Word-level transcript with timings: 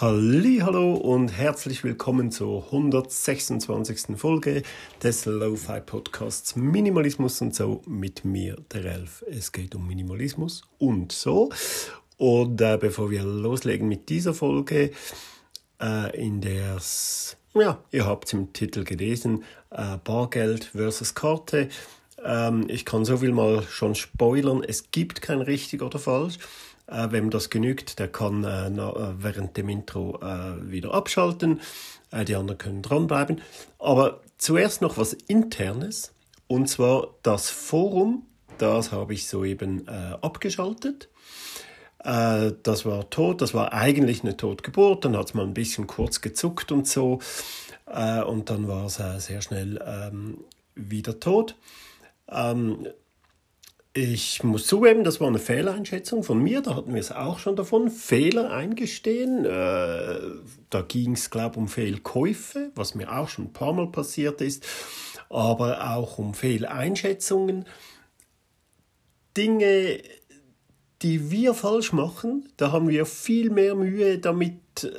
Hallo 0.00 0.94
und 0.94 1.28
herzlich 1.28 1.84
willkommen 1.84 2.32
zur 2.32 2.64
126. 2.64 4.16
Folge 4.16 4.64
des 5.00 5.24
Lo-Fi 5.24 5.80
Podcasts 5.86 6.56
Minimalismus 6.56 7.40
und 7.40 7.54
so 7.54 7.80
mit 7.86 8.24
mir, 8.24 8.56
der 8.72 8.86
Elf. 8.86 9.24
Es 9.30 9.52
geht 9.52 9.76
um 9.76 9.86
Minimalismus 9.86 10.62
und 10.78 11.12
so. 11.12 11.50
Und 12.16 12.60
äh, 12.60 12.76
bevor 12.76 13.12
wir 13.12 13.22
loslegen 13.22 13.86
mit 13.86 14.08
dieser 14.08 14.34
Folge, 14.34 14.90
äh, 15.80 16.20
in 16.20 16.40
der 16.40 16.78
ja, 17.54 17.78
ihr 17.92 18.04
habt 18.04 18.26
es 18.26 18.32
im 18.32 18.52
Titel 18.52 18.82
gelesen, 18.82 19.44
äh, 19.70 19.96
Bargeld 20.02 20.64
versus 20.74 21.14
Karte. 21.14 21.68
Ähm, 22.24 22.64
ich 22.66 22.84
kann 22.84 23.04
so 23.04 23.18
viel 23.18 23.30
mal 23.30 23.62
schon 23.62 23.94
spoilern, 23.94 24.64
es 24.66 24.90
gibt 24.90 25.22
kein 25.22 25.40
richtig 25.40 25.82
oder 25.82 26.00
falsch. 26.00 26.38
Äh, 26.86 27.10
wem 27.10 27.30
das 27.30 27.48
genügt, 27.48 27.98
der 27.98 28.08
kann 28.08 28.44
äh, 28.44 28.66
äh, 28.66 29.14
während 29.18 29.56
dem 29.56 29.68
Intro 29.68 30.20
äh, 30.20 30.70
wieder 30.70 30.92
abschalten. 30.92 31.60
Äh, 32.10 32.24
die 32.24 32.34
anderen 32.34 32.58
können 32.58 32.82
dranbleiben. 32.82 33.40
Aber 33.78 34.20
zuerst 34.36 34.82
noch 34.82 34.98
was 34.98 35.14
Internes. 35.14 36.12
Und 36.46 36.68
zwar 36.68 37.08
das 37.22 37.48
Forum. 37.48 38.26
Das 38.58 38.92
habe 38.92 39.14
ich 39.14 39.26
soeben 39.26 39.88
äh, 39.88 40.16
abgeschaltet. 40.20 41.08
das 41.98 42.84
war 42.84 43.08
tot. 43.08 43.40
Das 43.40 43.54
war 43.54 43.72
eigentlich 43.72 44.22
eine 44.22 44.36
Totgeburt. 44.36 45.06
Dann 45.06 45.16
hat 45.16 45.28
es 45.28 45.34
mal 45.34 45.44
ein 45.44 45.54
bisschen 45.54 45.86
kurz 45.86 46.20
gezuckt 46.20 46.70
und 46.70 46.86
so. 46.86 47.20
und 47.86 48.50
dann 48.50 48.68
war 48.68 48.84
es 48.84 49.00
sehr 49.24 49.40
schnell 49.40 49.82
ähm, 49.84 50.44
wieder 50.74 51.18
tot. 51.18 51.56
Ähm, 52.28 52.86
ich 53.96 54.42
muss 54.42 54.66
zugeben, 54.66 55.04
das 55.04 55.20
war 55.20 55.28
eine 55.28 55.38
Fehleinschätzung 55.38 56.24
von 56.24 56.42
mir. 56.42 56.62
Da 56.62 56.74
hatten 56.74 56.92
wir 56.92 57.00
es 57.00 57.12
auch 57.12 57.38
schon 57.38 57.54
davon. 57.54 57.90
Fehler 57.90 58.50
eingestehen. 58.50 59.44
Äh, 59.44 60.18
da 60.68 60.82
ging 60.82 61.12
es, 61.12 61.30
glaube 61.30 61.52
ich, 61.52 61.58
um 61.58 61.68
Fehlkäufe, 61.68 62.72
was 62.74 62.96
mir 62.96 63.16
auch 63.16 63.28
schon 63.28 63.46
ein 63.46 63.52
paar 63.52 63.72
Mal 63.72 63.86
passiert 63.86 64.40
ist. 64.40 64.66
Aber 65.30 65.92
auch 65.94 66.18
um 66.18 66.34
Fehleinschätzungen. 66.34 67.66
Dinge, 69.36 70.00
die 71.02 71.30
wir 71.30 71.54
falsch 71.54 71.92
machen, 71.92 72.48
da 72.56 72.72
haben 72.72 72.88
wir 72.88 73.06
viel 73.06 73.50
mehr 73.50 73.76
Mühe 73.76 74.18
damit 74.18 74.82
äh, 74.82 74.90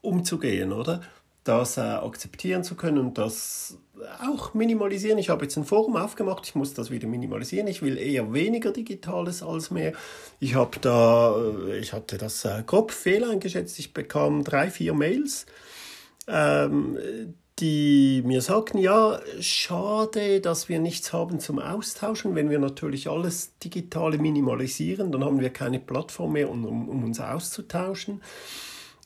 umzugehen, 0.00 0.72
oder? 0.72 1.00
Das 1.44 1.76
äh, 1.76 1.80
akzeptieren 1.80 2.64
zu 2.64 2.74
können 2.74 2.98
und 2.98 3.18
das 3.18 3.78
auch 4.20 4.54
minimalisieren. 4.54 5.18
Ich 5.18 5.28
habe 5.28 5.44
jetzt 5.44 5.56
ein 5.56 5.64
Forum 5.64 5.96
aufgemacht, 5.96 6.46
ich 6.46 6.54
muss 6.54 6.74
das 6.74 6.90
wieder 6.90 7.08
minimalisieren. 7.08 7.68
Ich 7.68 7.82
will 7.82 7.98
eher 7.98 8.32
weniger 8.32 8.72
Digitales 8.72 9.42
als 9.42 9.70
mehr. 9.70 9.92
Ich 10.40 10.54
habe 10.54 10.78
da, 10.80 11.36
äh, 11.68 11.78
ich 11.78 11.92
hatte 11.92 12.18
das 12.18 12.44
äh, 12.44 12.62
grob 12.66 12.90
Fehler 12.90 13.30
eingeschätzt. 13.30 13.78
Ich 13.78 13.94
bekam 13.94 14.44
drei, 14.44 14.70
vier 14.70 14.94
Mails, 14.94 15.46
ähm, 16.28 16.98
die 17.58 18.22
mir 18.26 18.42
sagten, 18.42 18.78
ja, 18.78 19.20
schade, 19.40 20.40
dass 20.40 20.68
wir 20.68 20.78
nichts 20.78 21.12
haben 21.12 21.40
zum 21.40 21.58
Austauschen. 21.58 22.34
Wenn 22.34 22.50
wir 22.50 22.58
natürlich 22.58 23.08
alles 23.08 23.56
Digitale 23.58 24.18
minimalisieren, 24.18 25.10
dann 25.10 25.24
haben 25.24 25.40
wir 25.40 25.50
keine 25.50 25.80
Plattform 25.80 26.32
mehr, 26.32 26.50
um, 26.50 26.64
um 26.66 27.04
uns 27.04 27.18
auszutauschen. 27.18 28.20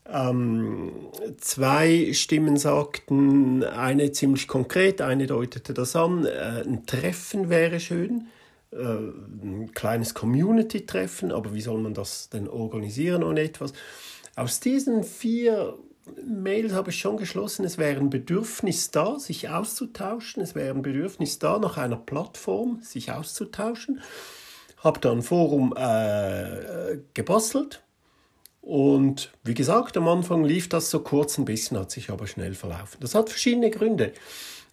Ähm, 0.08 0.92
zwei 1.38 2.12
Stimmen 2.12 2.56
sagten, 2.56 3.62
eine 3.62 4.12
ziemlich 4.12 4.48
konkret, 4.48 5.00
eine 5.02 5.26
deutete 5.26 5.74
das 5.74 5.94
an, 5.94 6.24
äh, 6.24 6.62
ein 6.64 6.86
Treffen 6.86 7.48
wäre 7.48 7.78
schön, 7.80 8.26
äh, 8.72 8.76
ein 8.76 9.70
kleines 9.74 10.14
Community-Treffen, 10.14 11.32
aber 11.32 11.54
wie 11.54 11.60
soll 11.60 11.80
man 11.80 11.94
das 11.94 12.28
denn 12.30 12.48
organisieren 12.48 13.22
ohne 13.22 13.42
etwas? 13.42 13.72
Aus 14.36 14.58
diesen 14.60 15.04
vier 15.04 15.76
Mails 16.26 16.72
habe 16.72 16.90
ich 16.90 16.98
schon 16.98 17.16
geschlossen, 17.16 17.64
es 17.64 17.78
wäre 17.78 18.00
ein 18.00 18.10
Bedürfnis 18.10 18.90
da, 18.90 19.18
sich 19.18 19.48
auszutauschen, 19.48 20.42
es 20.42 20.54
wäre 20.54 20.74
ein 20.74 20.82
Bedürfnis 20.82 21.38
da, 21.38 21.58
nach 21.58 21.76
einer 21.76 21.96
Plattform 21.96 22.80
sich 22.82 23.12
auszutauschen. 23.12 24.00
Habe 24.78 24.98
da 24.98 25.12
ein 25.12 25.22
Forum 25.22 25.74
äh, 25.76 26.98
gebastelt 27.12 27.82
und 28.70 29.32
wie 29.42 29.54
gesagt, 29.54 29.96
am 29.96 30.06
Anfang 30.06 30.44
lief 30.44 30.68
das 30.68 30.90
so 30.90 31.00
kurz 31.00 31.38
ein 31.38 31.44
bisschen, 31.44 31.76
hat 31.76 31.90
sich 31.90 32.08
aber 32.08 32.28
schnell 32.28 32.54
verlaufen. 32.54 32.98
Das 33.00 33.16
hat 33.16 33.28
verschiedene 33.28 33.68
Gründe. 33.68 34.12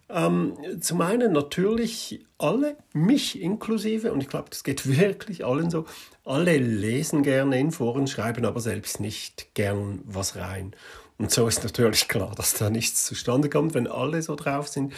Ähm, 0.08 0.54
zum 0.80 1.00
einen 1.00 1.32
natürlich 1.32 2.24
alle, 2.38 2.76
mich 2.92 3.42
inklusive, 3.42 4.12
und 4.12 4.20
ich 4.22 4.28
glaube, 4.28 4.50
das 4.50 4.62
geht 4.62 4.86
wirklich 5.00 5.44
allen 5.44 5.68
so, 5.68 5.84
alle 6.24 6.58
lesen 6.58 7.24
gerne 7.24 7.58
in 7.58 7.72
Foren, 7.72 8.06
schreiben 8.06 8.44
aber 8.44 8.60
selbst 8.60 9.00
nicht 9.00 9.52
gern 9.54 10.00
was 10.04 10.36
rein. 10.36 10.76
Und 11.18 11.32
so 11.32 11.48
ist 11.48 11.64
natürlich 11.64 12.06
klar, 12.06 12.32
dass 12.36 12.54
da 12.54 12.70
nichts 12.70 13.04
zustande 13.04 13.50
kommt, 13.50 13.74
wenn 13.74 13.88
alle 13.88 14.22
so 14.22 14.36
drauf 14.36 14.68
sind. 14.68 14.92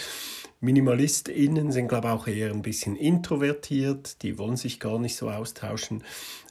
MinimalistInnen 0.60 1.72
sind, 1.72 1.88
glaube 1.88 2.08
ich, 2.08 2.12
auch 2.12 2.26
eher 2.26 2.50
ein 2.50 2.60
bisschen 2.60 2.96
introvertiert, 2.96 4.22
die 4.22 4.36
wollen 4.36 4.58
sich 4.58 4.78
gar 4.78 4.98
nicht 4.98 5.16
so 5.16 5.30
austauschen. 5.30 6.04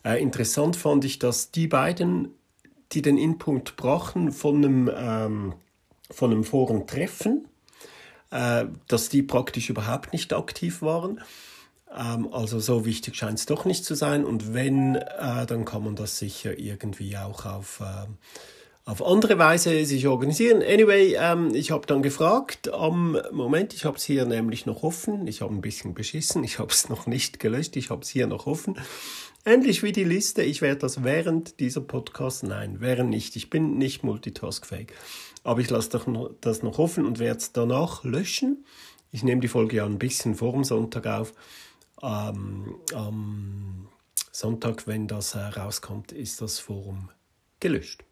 Äh, 0.04 0.20
interessant 0.20 0.76
fand 0.76 1.06
ich, 1.06 1.20
dass 1.20 1.52
die 1.52 1.68
beiden, 1.68 2.34
die 2.92 3.02
den 3.02 3.18
Input 3.18 3.76
brachen 3.76 4.32
von 4.32 4.58
einem, 4.58 4.92
ähm, 4.96 5.54
von 6.12 6.32
einem 6.32 6.44
Forentreffen, 6.44 7.48
äh, 8.32 8.66
dass 8.88 9.10
die 9.10 9.24
praktisch 9.24 9.70
überhaupt 9.70 10.14
nicht 10.14 10.34
aktiv 10.34 10.82
waren. 10.82 11.22
Ähm, 11.96 12.30
also 12.32 12.60
so 12.60 12.86
wichtig 12.86 13.16
scheint 13.16 13.40
es 13.40 13.46
doch 13.46 13.66
nicht 13.66 13.86
zu 13.86 13.96
sein. 13.96 14.26
Und 14.26 14.54
wenn, 14.54 14.96
äh, 14.96 15.46
dann 15.46 15.66
kann 15.66 15.84
man 15.84 15.96
das 15.96 16.18
sicher 16.18 16.58
irgendwie 16.58 17.18
auch 17.18 17.46
auf 17.46 17.82
äh, 17.82 18.08
auf 18.90 19.06
andere 19.06 19.38
Weise 19.38 19.86
sich 19.86 20.08
organisieren. 20.08 20.64
Anyway, 20.64 21.16
ähm, 21.16 21.54
ich 21.54 21.70
habe 21.70 21.86
dann 21.86 22.02
gefragt, 22.02 22.74
am 22.74 23.22
Moment, 23.32 23.76
ich 23.76 23.86
habe 23.86 23.98
es 23.98 24.04
hier 24.04 24.26
nämlich 24.26 24.66
noch 24.66 24.82
offen. 24.82 25.28
Ich 25.28 25.42
habe 25.42 25.54
ein 25.54 25.62
bisschen 25.62 25.94
beschissen, 25.94 26.44
ich 26.44 26.58
habe 26.58 26.72
es 26.72 26.90
noch 26.90 27.06
nicht 27.06 27.40
gelöscht, 27.40 27.76
ich 27.76 27.92
habe 27.92 28.02
es 28.02 28.10
hier 28.10 28.26
noch 28.26 28.48
offen. 28.48 28.80
Ähnlich 29.46 29.84
wie 29.84 29.94
die 29.94 30.04
Liste, 30.04 30.44
ich 30.44 30.62
werde 30.62 30.82
das 30.82 31.04
während 31.04 31.60
dieser 31.60 31.82
Podcast, 31.82 32.44
nein, 32.44 32.82
während 32.82 33.10
nicht, 33.10 33.36
ich 33.36 33.50
bin 33.50 33.78
nicht 33.78 34.04
multitaskfähig. 34.04 34.94
Aber 35.44 35.62
ich 35.62 35.70
lasse 35.70 35.90
das 36.42 36.62
noch 36.62 36.80
offen 36.80 37.06
und 37.06 37.20
werde 37.20 37.40
es 37.40 37.54
danach 37.54 38.04
löschen. 38.04 38.66
Ich 39.12 39.24
nehme 39.24 39.42
die 39.42 39.48
Folge 39.48 39.78
ja 39.78 39.86
ein 39.86 39.98
bisschen 39.98 40.36
vor 40.36 40.52
dem 40.52 40.64
Sonntag 40.64 41.08
auf. 41.08 41.34
Ähm, 42.04 42.76
am 42.94 43.88
Sonntag, 44.32 44.88
wenn 44.88 45.08
das 45.08 45.36
äh, 45.36 45.40
rauskommt, 45.40 46.12
ist 46.12 46.42
das 46.42 46.60
Forum 46.60 47.10
gelöscht. 47.60 48.04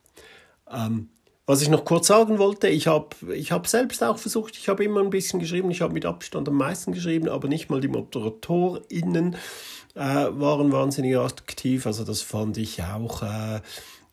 Ähm, 0.69 1.09
was 1.47 1.61
ich 1.61 1.69
noch 1.69 1.85
kurz 1.85 2.07
sagen 2.07 2.39
wollte, 2.39 2.67
ich 2.67 2.87
habe 2.87 3.07
ich 3.33 3.53
hab 3.53 3.67
selbst 3.67 4.03
auch 4.03 4.19
versucht, 4.19 4.57
ich 4.57 4.67
habe 4.67 4.83
immer 4.83 4.99
ein 4.99 5.09
bisschen 5.09 5.39
geschrieben, 5.39 5.71
ich 5.71 5.81
habe 5.81 5.93
mit 5.93 6.05
Abstand 6.05 6.47
am 6.49 6.55
meisten 6.55 6.91
geschrieben, 6.91 7.29
aber 7.29 7.47
nicht 7.47 7.69
mal 7.69 7.79
die 7.79 7.87
ModeratorInnen 7.87 9.35
äh, 9.95 9.99
waren 9.99 10.73
wahnsinnig 10.73 11.17
aktiv. 11.17 11.87
Also 11.87 12.03
das 12.03 12.21
fand 12.21 12.57
ich 12.57 12.83
auch 12.83 13.23
äh, 13.23 13.61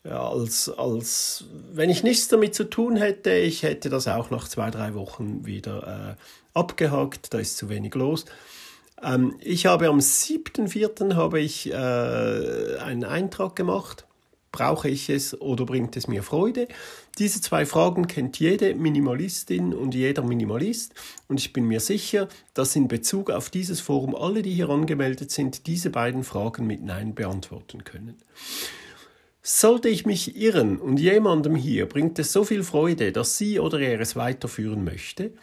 als, 0.09 0.69
als, 0.69 1.43
wenn 1.73 1.89
ich 1.89 2.03
nichts 2.03 2.29
damit 2.29 2.55
zu 2.55 2.69
tun 2.69 2.95
hätte, 2.95 3.33
ich 3.33 3.63
hätte 3.63 3.89
das 3.89 4.07
auch 4.07 4.29
nach 4.29 4.47
zwei, 4.47 4.71
drei 4.71 4.93
Wochen 4.93 5.45
wieder 5.45 6.15
äh, 6.17 6.57
abgehakt, 6.57 7.33
da 7.33 7.39
ist 7.39 7.57
zu 7.57 7.67
wenig 7.67 7.95
los. 7.95 8.23
Ähm, 9.03 9.35
ich 9.41 9.65
habe 9.65 9.89
am 9.89 9.99
7.4. 9.99 11.15
habe 11.15 11.41
ich 11.41 11.69
äh, 11.69 12.77
einen 12.77 13.03
Eintrag 13.03 13.57
gemacht 13.57 14.05
Brauche 14.55 14.87
ich 14.87 15.09
es 15.09 15.41
oder 15.41 15.65
bringt 15.65 15.97
es 15.97 16.07
mir 16.07 16.23
Freude? 16.23 16.69
Diese 17.19 17.41
zwei 17.41 17.65
Fragen 17.65 18.07
kennt 18.07 18.39
jede 18.39 18.73
Minimalistin 18.73 19.73
und 19.73 19.93
jeder 19.93 20.21
Minimalist 20.21 20.93
und 21.27 21.41
ich 21.41 21.51
bin 21.51 21.65
mir 21.65 21.81
sicher, 21.81 22.29
dass 22.53 22.73
in 22.77 22.87
Bezug 22.87 23.31
auf 23.31 23.49
dieses 23.49 23.81
Forum 23.81 24.15
alle, 24.15 24.43
die 24.43 24.53
hier 24.53 24.69
angemeldet 24.69 25.29
sind, 25.29 25.67
diese 25.67 25.89
beiden 25.89 26.23
Fragen 26.23 26.65
mit 26.67 26.81
Nein 26.81 27.15
beantworten 27.15 27.83
können. 27.83 28.15
Sollte 29.43 29.89
ich 29.89 30.05
mich 30.05 30.37
irren 30.37 30.77
und 30.77 31.01
jemandem 31.01 31.57
hier 31.57 31.85
bringt 31.85 32.17
es 32.17 32.31
so 32.31 32.45
viel 32.45 32.63
Freude, 32.63 33.11
dass 33.11 33.37
sie 33.37 33.59
oder 33.59 33.81
er 33.81 33.99
es 33.99 34.15
weiterführen 34.15 34.85
möchte, 34.85 35.33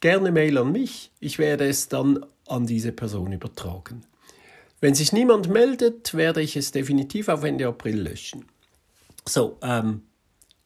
gerne 0.00 0.32
Mail 0.32 0.56
an 0.56 0.72
mich, 0.72 1.10
ich 1.20 1.38
werde 1.38 1.68
es 1.68 1.90
dann 1.90 2.24
an 2.46 2.66
diese 2.66 2.92
Person 2.92 3.32
übertragen. 3.32 4.06
Wenn 4.80 4.94
sich 4.94 5.12
niemand 5.12 5.48
meldet, 5.48 6.14
werde 6.14 6.40
ich 6.40 6.56
es 6.56 6.72
definitiv 6.72 7.28
auf 7.28 7.44
Ende 7.44 7.68
April 7.68 8.00
löschen. 8.00 8.46
So, 9.26 9.58
ähm, 9.62 10.02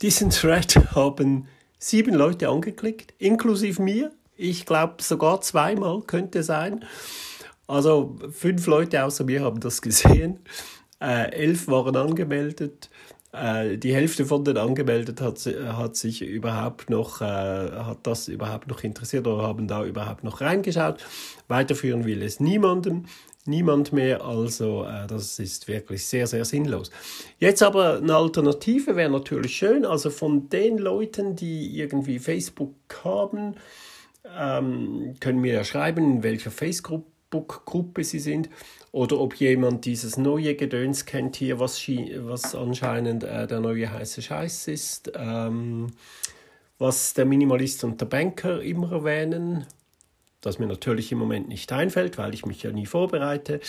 diesen 0.02 0.30
Thread 0.30 0.76
haben 0.94 1.46
sieben 1.78 2.14
Leute 2.14 2.48
angeklickt, 2.48 3.14
inklusive 3.18 3.82
mir. 3.82 4.12
Ich 4.36 4.66
glaube 4.66 5.02
sogar 5.02 5.40
zweimal 5.40 6.02
könnte 6.02 6.42
sein. 6.42 6.84
Also 7.66 8.18
fünf 8.30 8.66
Leute 8.66 9.02
außer 9.04 9.24
mir 9.24 9.42
haben 9.42 9.60
das 9.60 9.82
gesehen. 9.82 10.40
Äh, 11.00 11.30
elf 11.32 11.68
waren 11.68 11.96
angemeldet. 11.96 12.90
Äh, 13.40 13.78
die 13.78 13.94
Hälfte 13.94 14.26
von 14.26 14.44
den 14.44 14.56
angemeldet 14.56 15.20
hat, 15.20 15.38
hat 15.46 15.96
sich 15.96 16.22
überhaupt 16.22 16.90
noch, 16.90 17.20
äh, 17.20 17.24
hat 17.24 17.98
das 18.04 18.28
überhaupt 18.28 18.68
noch 18.68 18.82
interessiert 18.82 19.26
oder 19.26 19.42
haben 19.42 19.68
da 19.68 19.84
überhaupt 19.84 20.24
noch 20.24 20.40
reingeschaut. 20.40 21.04
Weiterführen 21.48 22.04
will 22.04 22.22
es 22.22 22.40
niemanden 22.40 23.06
niemand 23.46 23.92
mehr. 23.92 24.24
Also 24.24 24.84
äh, 24.84 25.06
das 25.06 25.38
ist 25.38 25.68
wirklich 25.68 26.06
sehr, 26.06 26.26
sehr 26.26 26.44
sinnlos. 26.44 26.90
Jetzt 27.38 27.62
aber 27.62 27.98
eine 27.98 28.14
Alternative 28.14 28.96
wäre 28.96 29.10
natürlich 29.10 29.56
schön. 29.56 29.84
Also 29.84 30.10
von 30.10 30.48
den 30.48 30.78
Leuten, 30.78 31.36
die 31.36 31.78
irgendwie 31.78 32.18
Facebook 32.18 32.74
haben, 33.04 33.54
ähm, 34.36 35.14
können 35.20 35.40
mir 35.40 35.54
ja 35.54 35.64
schreiben, 35.64 36.16
in 36.16 36.22
welcher 36.22 36.50
Facebook-Gruppe 36.50 38.04
sie 38.04 38.18
sind 38.18 38.48
oder 38.96 39.20
ob 39.20 39.34
jemand 39.34 39.84
dieses 39.84 40.16
neue 40.16 40.54
Gedöns 40.54 41.04
kennt 41.04 41.36
hier, 41.36 41.60
was, 41.60 41.86
was 41.86 42.54
anscheinend 42.54 43.24
äh, 43.24 43.46
der 43.46 43.60
neue 43.60 43.92
heiße 43.92 44.22
Scheiß 44.22 44.68
ist. 44.68 45.12
Ähm, 45.14 45.88
was 46.78 47.12
der 47.12 47.26
Minimalist 47.26 47.84
und 47.84 48.00
der 48.00 48.06
Banker 48.06 48.62
immer 48.62 48.90
erwähnen, 48.92 49.66
das 50.40 50.58
mir 50.58 50.64
natürlich 50.64 51.12
im 51.12 51.18
Moment 51.18 51.46
nicht 51.46 51.70
einfällt, 51.72 52.16
weil 52.16 52.32
ich 52.32 52.46
mich 52.46 52.62
ja 52.62 52.72
nie 52.72 52.86
vorbereite. 52.86 53.60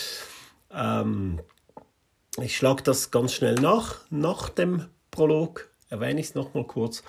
Ähm, 0.74 1.42
ich 2.42 2.56
schlage 2.56 2.84
das 2.84 3.12
ganz 3.12 3.34
schnell 3.34 3.56
nach. 3.56 4.06
Nach 4.10 4.48
dem 4.48 4.86
Prolog 5.12 5.68
erwähne 5.90 6.22
ich 6.22 6.28
es 6.28 6.36
nochmal 6.36 6.64
kurz. 6.64 7.04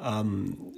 Ähm, 0.00 0.72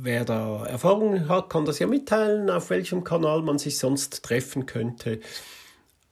wer 0.00 0.24
da 0.24 0.66
Erfahrungen 0.66 1.28
hat, 1.28 1.48
kann 1.48 1.64
das 1.64 1.78
ja 1.78 1.86
mitteilen, 1.86 2.50
auf 2.50 2.70
welchem 2.70 3.04
Kanal 3.04 3.42
man 3.42 3.60
sich 3.60 3.78
sonst 3.78 4.24
treffen 4.24 4.66
könnte. 4.66 5.20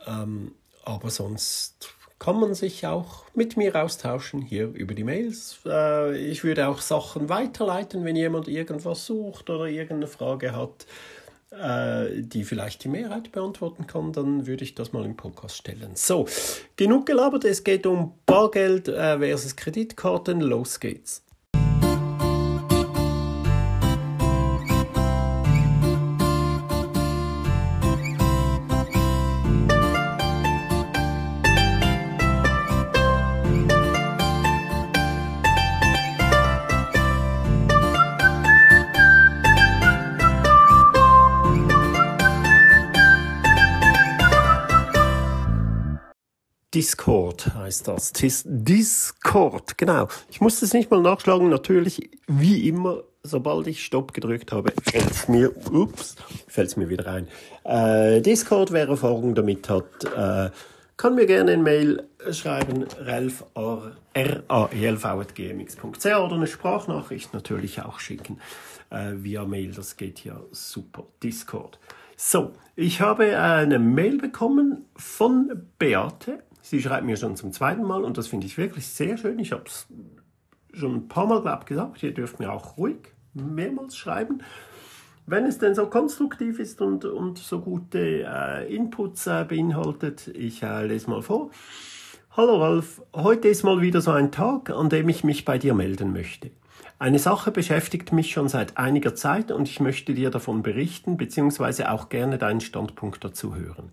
Ähm, 0.06 0.53
aber 0.85 1.11
sonst 1.11 1.95
kann 2.19 2.39
man 2.39 2.55
sich 2.55 2.87
auch 2.87 3.25
mit 3.35 3.56
mir 3.56 3.75
austauschen 3.77 4.41
hier 4.41 4.69
über 4.69 4.95
die 4.95 5.05
Mails. 5.05 5.59
Äh, 5.67 6.17
ich 6.17 6.45
würde 6.45 6.69
auch 6.69 6.81
Sachen 6.81 7.29
weiterleiten, 7.29 8.05
wenn 8.05 8.17
jemand 8.17 8.49
irgendwas 8.49 9.06
sucht 9.06 9.51
oder 9.51 9.67
irgendeine 9.67 10.06
Frage 10.06 10.55
hat. 10.55 10.87
Äh, 11.51 12.23
die 12.23 12.43
vielleicht 12.43 12.83
die 12.83 12.89
Mehrheit 12.89 13.31
beantworten 13.31 13.87
kann, 13.87 14.12
dann 14.12 14.47
würde 14.47 14.65
ich 14.65 14.75
das 14.75 14.93
mal 14.93 15.05
im 15.05 15.17
Podcast 15.17 15.56
stellen. 15.56 15.93
So, 15.95 16.27
genug 16.75 17.06
gelabert. 17.06 17.45
Es 17.45 17.62
geht 17.62 17.87
um 17.87 18.15
Bargeld 18.27 18.89
äh, 18.89 19.19
versus 19.19 19.55
Kreditkarten. 19.55 20.41
Los 20.41 20.81
geht's. 20.81 21.23
Discord 46.85 47.55
heißt 47.55 47.89
das. 47.89 48.13
Discord, 48.45 49.79
genau. 49.79 50.07
Ich 50.29 50.43
musste 50.43 50.67
es 50.67 50.75
nicht 50.75 50.91
mal 50.91 51.01
nachschlagen. 51.01 51.49
Natürlich, 51.49 52.11
wie 52.27 52.69
immer, 52.69 53.05
sobald 53.23 53.67
ich 53.69 53.83
Stopp 53.83 54.13
gedrückt 54.13 54.53
habe, 54.53 54.71
fällt 54.83 55.11
es 55.11 55.27
mir, 55.27 55.51
ups, 55.73 56.17
fällt 56.47 56.69
es 56.69 56.77
mir 56.77 56.91
wieder 56.91 57.07
ein. 57.07 57.27
Äh, 57.65 58.21
Discord, 58.21 58.71
wer 58.73 58.87
Erfahrung 58.87 59.35
damit 59.35 59.67
hat, 59.71 59.87
äh, 60.15 60.51
kann 60.99 61.15
mir 61.15 61.25
gerne 61.25 61.53
ein 61.53 61.63
Mail 61.63 62.07
schreiben, 62.31 62.85
ralf, 62.99 63.47
r-a-e-l-v.gmx.ch 64.13 66.05
oder 66.05 66.35
eine 66.35 66.47
Sprachnachricht 66.47 67.33
natürlich 67.33 67.81
auch 67.81 67.99
schicken 67.99 68.43
äh, 68.91 69.13
via 69.15 69.47
Mail. 69.47 69.73
Das 69.73 69.97
geht 69.97 70.23
ja 70.23 70.39
super. 70.51 71.05
Discord. 71.23 71.79
So, 72.15 72.53
ich 72.77 73.01
habe 73.01 73.39
eine 73.41 73.79
Mail 73.79 74.19
bekommen 74.19 74.85
von 74.97 75.51
Beate. 75.79 76.43
Sie 76.67 76.81
schreibt 76.81 77.05
mir 77.05 77.19
schon 77.19 77.37
zum 77.37 77.53
zweiten 77.53 77.83
Mal 77.83 78.05
und 78.05 78.17
das 78.17 78.27
finde 78.27 78.47
ich 78.47 78.57
wirklich 78.57 78.87
sehr 78.87 79.19
schön. 79.19 79.39
Ich 79.39 79.53
habe 79.53 79.65
es 79.67 79.87
schon 80.73 80.95
ein 80.95 81.09
paar 81.09 81.27
Mal 81.27 81.43
glaub, 81.43 81.67
gesagt. 81.67 82.03
Ihr 82.03 82.15
dürft 82.15 82.39
mir 82.39 82.51
auch 82.51 82.79
ruhig 82.79 82.97
mehrmals 83.35 83.99
schreiben. 83.99 84.39
Wenn 85.27 85.45
es 85.45 85.59
denn 85.59 85.75
so 85.75 85.89
konstruktiv 85.89 86.59
ist 86.59 86.81
und, 86.81 87.05
und 87.05 87.37
so 87.37 87.61
gute 87.61 88.25
äh, 88.27 88.75
Inputs 88.75 89.27
äh, 89.27 89.45
beinhaltet, 89.47 90.29
ich 90.29 90.63
äh, 90.63 90.87
lese 90.87 91.11
mal 91.11 91.21
vor. 91.21 91.51
Hallo 92.35 92.57
Ralf, 92.57 93.03
heute 93.13 93.49
ist 93.49 93.63
mal 93.63 93.83
wieder 93.83 94.01
so 94.01 94.13
ein 94.13 94.33
Tag, 94.33 94.71
an 94.71 94.89
dem 94.89 95.11
ich 95.11 95.23
mich 95.23 95.45
bei 95.45 95.59
dir 95.59 95.75
melden 95.75 96.15
möchte. 96.15 96.51
Eine 96.99 97.19
Sache 97.19 97.51
beschäftigt 97.51 98.11
mich 98.11 98.31
schon 98.31 98.49
seit 98.49 98.79
einiger 98.79 99.15
Zeit 99.15 99.51
und 99.51 99.69
ich 99.69 99.81
möchte 99.81 100.15
dir 100.15 100.31
davon 100.31 100.63
berichten 100.63 101.19
bzw. 101.19 101.85
auch 101.85 102.09
gerne 102.09 102.39
deinen 102.39 102.63
Standpunkt 102.63 103.23
dazu 103.23 103.55
hören. 103.55 103.93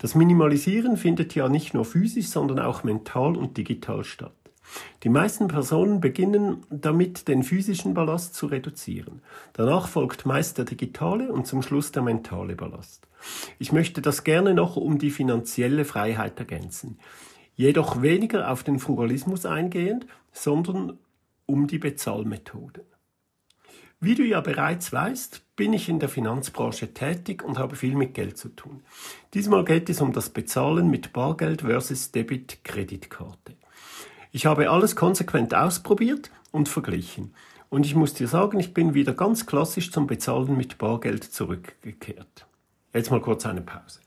Das 0.00 0.14
Minimalisieren 0.14 0.96
findet 0.96 1.34
ja 1.34 1.50
nicht 1.50 1.74
nur 1.74 1.84
physisch, 1.84 2.28
sondern 2.28 2.58
auch 2.58 2.84
mental 2.84 3.36
und 3.36 3.58
digital 3.58 4.02
statt. 4.02 4.32
Die 5.02 5.10
meisten 5.10 5.46
Personen 5.46 6.00
beginnen 6.00 6.64
damit, 6.70 7.28
den 7.28 7.42
physischen 7.42 7.92
Ballast 7.92 8.34
zu 8.34 8.46
reduzieren. 8.46 9.20
Danach 9.52 9.88
folgt 9.88 10.24
meist 10.24 10.56
der 10.56 10.64
digitale 10.64 11.30
und 11.30 11.46
zum 11.46 11.60
Schluss 11.60 11.92
der 11.92 12.02
mentale 12.02 12.56
Ballast. 12.56 13.08
Ich 13.58 13.72
möchte 13.72 14.00
das 14.00 14.24
gerne 14.24 14.54
noch 14.54 14.76
um 14.76 14.98
die 14.98 15.10
finanzielle 15.10 15.84
Freiheit 15.84 16.38
ergänzen. 16.38 16.98
Jedoch 17.54 18.00
weniger 18.00 18.50
auf 18.50 18.62
den 18.62 18.78
Frugalismus 18.78 19.44
eingehend, 19.44 20.06
sondern 20.32 20.96
um 21.44 21.66
die 21.66 21.78
Bezahlmethode. 21.78 22.86
Wie 24.02 24.14
du 24.14 24.24
ja 24.24 24.40
bereits 24.40 24.94
weißt, 24.94 25.56
bin 25.56 25.74
ich 25.74 25.90
in 25.90 25.98
der 25.98 26.08
Finanzbranche 26.08 26.94
tätig 26.94 27.42
und 27.42 27.58
habe 27.58 27.76
viel 27.76 27.94
mit 27.94 28.14
Geld 28.14 28.38
zu 28.38 28.48
tun. 28.48 28.82
Diesmal 29.34 29.62
geht 29.62 29.90
es 29.90 30.00
um 30.00 30.14
das 30.14 30.30
Bezahlen 30.30 30.88
mit 30.88 31.12
Bargeld 31.12 31.60
versus 31.60 32.10
Debit-Kreditkarte. 32.10 33.56
Ich 34.32 34.46
habe 34.46 34.70
alles 34.70 34.96
konsequent 34.96 35.54
ausprobiert 35.54 36.30
und 36.50 36.70
verglichen. 36.70 37.34
Und 37.68 37.84
ich 37.84 37.94
muss 37.94 38.14
dir 38.14 38.26
sagen, 38.26 38.58
ich 38.58 38.72
bin 38.72 38.94
wieder 38.94 39.12
ganz 39.12 39.44
klassisch 39.44 39.92
zum 39.92 40.06
Bezahlen 40.06 40.56
mit 40.56 40.78
Bargeld 40.78 41.24
zurückgekehrt. 41.24 42.46
Jetzt 42.94 43.10
mal 43.10 43.20
kurz 43.20 43.44
eine 43.44 43.60
Pause. 43.60 44.00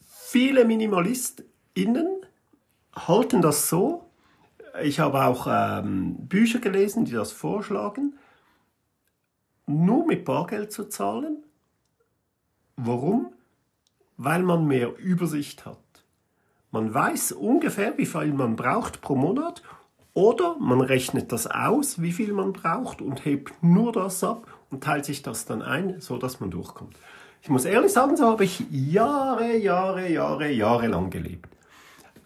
Viele 0.00 0.64
MinimalistInnen 0.64 2.08
halten 2.92 3.40
das 3.40 3.68
so, 3.68 4.05
ich 4.82 5.00
habe 5.00 5.24
auch 5.24 5.46
ähm, 5.48 6.16
Bücher 6.28 6.58
gelesen, 6.58 7.04
die 7.04 7.12
das 7.12 7.32
vorschlagen, 7.32 8.18
nur 9.66 10.06
mit 10.06 10.24
Bargeld 10.24 10.72
zu 10.72 10.88
zahlen. 10.88 11.44
Warum? 12.76 13.32
Weil 14.16 14.42
man 14.42 14.66
mehr 14.66 14.96
Übersicht 14.98 15.66
hat. 15.66 15.78
Man 16.70 16.92
weiß 16.92 17.32
ungefähr, 17.32 17.96
wie 17.96 18.06
viel 18.06 18.32
man 18.32 18.56
braucht 18.56 19.00
pro 19.00 19.14
Monat 19.14 19.62
oder 20.14 20.56
man 20.58 20.80
rechnet 20.80 21.32
das 21.32 21.46
aus, 21.46 22.00
wie 22.00 22.12
viel 22.12 22.32
man 22.32 22.52
braucht 22.52 23.00
und 23.00 23.24
hebt 23.24 23.52
nur 23.62 23.92
das 23.92 24.22
ab 24.24 24.46
und 24.70 24.82
teilt 24.82 25.04
sich 25.04 25.22
das 25.22 25.46
dann 25.46 25.62
ein, 25.62 26.00
so 26.00 26.18
dass 26.18 26.40
man 26.40 26.50
durchkommt. 26.50 26.96
Ich 27.42 27.48
muss 27.48 27.64
ehrlich 27.64 27.92
sagen, 27.92 28.16
so 28.16 28.26
habe 28.26 28.44
ich 28.44 28.64
Jahre, 28.70 29.56
Jahre, 29.56 30.10
Jahre, 30.10 30.50
Jahre 30.50 30.88
lang 30.88 31.10
gelebt. 31.10 31.55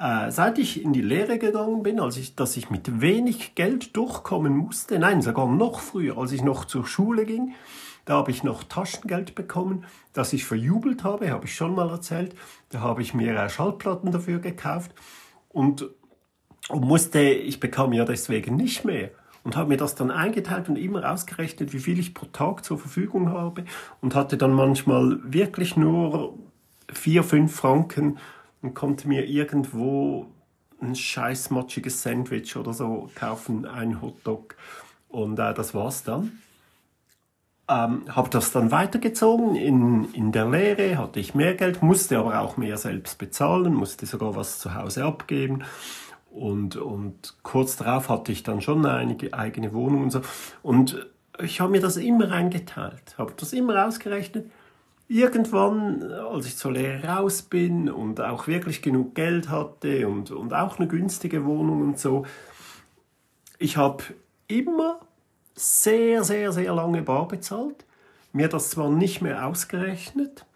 Äh, 0.00 0.30
seit 0.30 0.58
ich 0.58 0.82
in 0.82 0.94
die 0.94 1.02
Lehre 1.02 1.38
gegangen 1.38 1.82
bin, 1.82 2.00
als 2.00 2.16
ich, 2.16 2.34
dass 2.34 2.56
ich 2.56 2.70
mit 2.70 3.02
wenig 3.02 3.54
Geld 3.54 3.94
durchkommen 3.98 4.56
musste, 4.56 4.98
nein, 4.98 5.20
sogar 5.20 5.46
noch 5.46 5.80
früher, 5.80 6.16
als 6.16 6.32
ich 6.32 6.42
noch 6.42 6.64
zur 6.64 6.86
Schule 6.86 7.26
ging, 7.26 7.52
da 8.06 8.14
habe 8.14 8.30
ich 8.30 8.42
noch 8.42 8.64
Taschengeld 8.64 9.34
bekommen, 9.34 9.84
das 10.14 10.32
ich 10.32 10.46
verjubelt 10.46 11.04
habe, 11.04 11.30
habe 11.30 11.44
ich 11.44 11.54
schon 11.54 11.74
mal 11.74 11.90
erzählt. 11.90 12.34
Da 12.70 12.80
habe 12.80 13.02
ich 13.02 13.12
mir 13.12 13.36
äh, 13.36 13.50
Schallplatten 13.50 14.10
dafür 14.10 14.38
gekauft 14.38 14.94
und, 15.50 15.86
und 16.70 16.82
musste, 16.82 17.20
ich 17.20 17.60
bekam 17.60 17.92
ja 17.92 18.06
deswegen 18.06 18.56
nicht 18.56 18.86
mehr 18.86 19.10
und 19.44 19.54
habe 19.54 19.68
mir 19.68 19.76
das 19.76 19.96
dann 19.96 20.10
eingeteilt 20.10 20.70
und 20.70 20.76
immer 20.76 21.12
ausgerechnet, 21.12 21.74
wie 21.74 21.78
viel 21.78 21.98
ich 21.98 22.14
pro 22.14 22.24
Tag 22.24 22.64
zur 22.64 22.78
Verfügung 22.78 23.28
habe 23.28 23.66
und 24.00 24.14
hatte 24.14 24.38
dann 24.38 24.54
manchmal 24.54 25.18
wirklich 25.24 25.76
nur 25.76 26.38
vier, 26.90 27.22
fünf 27.22 27.54
Franken 27.54 28.16
und 28.62 28.74
konnte 28.74 29.08
mir 29.08 29.26
irgendwo 29.26 30.26
ein 30.80 30.94
scheiß 30.94 31.50
motschiges 31.50 32.02
Sandwich 32.02 32.56
oder 32.56 32.72
so 32.72 33.10
kaufen, 33.14 33.66
ein 33.66 34.00
Hotdog. 34.00 34.56
Und 35.08 35.38
äh, 35.38 35.54
das 35.54 35.74
war's 35.74 36.02
dann. 36.04 36.40
Ähm, 37.68 38.02
habe 38.08 38.30
das 38.30 38.50
dann 38.52 38.70
weitergezogen 38.70 39.54
in, 39.54 40.12
in 40.12 40.32
der 40.32 40.48
Lehre, 40.48 40.98
hatte 40.98 41.20
ich 41.20 41.34
mehr 41.34 41.54
Geld, 41.54 41.82
musste 41.82 42.18
aber 42.18 42.40
auch 42.40 42.56
mehr 42.56 42.76
selbst 42.76 43.18
bezahlen, 43.18 43.74
musste 43.74 44.06
sogar 44.06 44.34
was 44.34 44.58
zu 44.58 44.74
Hause 44.74 45.04
abgeben. 45.04 45.62
Und, 46.30 46.76
und 46.76 47.34
kurz 47.42 47.76
darauf 47.76 48.08
hatte 48.08 48.32
ich 48.32 48.42
dann 48.42 48.60
schon 48.60 48.84
eine 48.86 49.16
eigene 49.32 49.72
Wohnung 49.72 50.04
und 50.04 50.10
so. 50.10 50.20
Und 50.62 51.06
ich 51.42 51.60
habe 51.60 51.72
mir 51.72 51.80
das 51.80 51.96
immer 51.96 52.30
eingeteilt, 52.30 53.16
habe 53.18 53.32
das 53.36 53.52
immer 53.52 53.86
ausgerechnet 53.86 54.50
irgendwann, 55.10 56.04
als 56.12 56.46
ich 56.46 56.56
zur 56.56 56.72
Lehre 56.72 57.04
raus 57.04 57.42
bin 57.42 57.90
und 57.90 58.20
auch 58.20 58.46
wirklich 58.46 58.80
genug 58.80 59.16
Geld 59.16 59.48
hatte 59.48 60.06
und, 60.06 60.30
und 60.30 60.54
auch 60.54 60.78
eine 60.78 60.86
günstige 60.86 61.44
Wohnung 61.44 61.82
und 61.82 61.98
so, 61.98 62.24
ich 63.58 63.76
habe 63.76 64.04
immer 64.46 65.00
sehr, 65.56 66.22
sehr, 66.22 66.52
sehr 66.52 66.72
lange 66.72 67.02
bar 67.02 67.26
bezahlt. 67.26 67.84
Mir 68.32 68.46
das 68.46 68.70
zwar 68.70 68.88
nicht 68.88 69.20
mehr 69.20 69.44
ausgerechnet, 69.46 70.46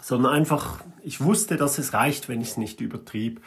sondern 0.00 0.32
einfach, 0.32 0.80
ich 1.02 1.22
wusste, 1.22 1.58
dass 1.58 1.76
es 1.76 1.92
reicht, 1.92 2.30
wenn 2.30 2.40
ich 2.40 2.52
es 2.52 2.56
nicht 2.56 2.80
übertrieb. 2.80 3.42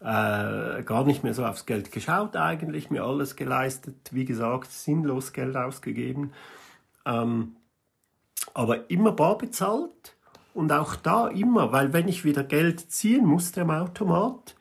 Äh, 0.00 0.82
gar 0.82 1.04
nicht 1.04 1.22
mehr 1.22 1.32
so 1.32 1.46
aufs 1.46 1.64
Geld 1.64 1.92
geschaut 1.92 2.36
eigentlich, 2.36 2.90
mir 2.90 3.04
alles 3.04 3.36
geleistet, 3.36 3.94
wie 4.10 4.24
gesagt, 4.24 4.70
sinnlos 4.72 5.32
Geld 5.32 5.56
ausgegeben. 5.56 6.32
Ähm, 7.06 7.54
aber 8.54 8.90
immer 8.90 9.12
bar 9.12 9.38
bezahlt 9.38 10.16
und 10.54 10.72
auch 10.72 10.96
da 10.96 11.28
immer, 11.28 11.72
weil 11.72 11.92
wenn 11.92 12.08
ich 12.08 12.24
wieder 12.24 12.42
Geld 12.42 12.90
ziehen 12.90 13.26
musste 13.26 13.62
am 13.62 13.70
Automat, 13.70 14.54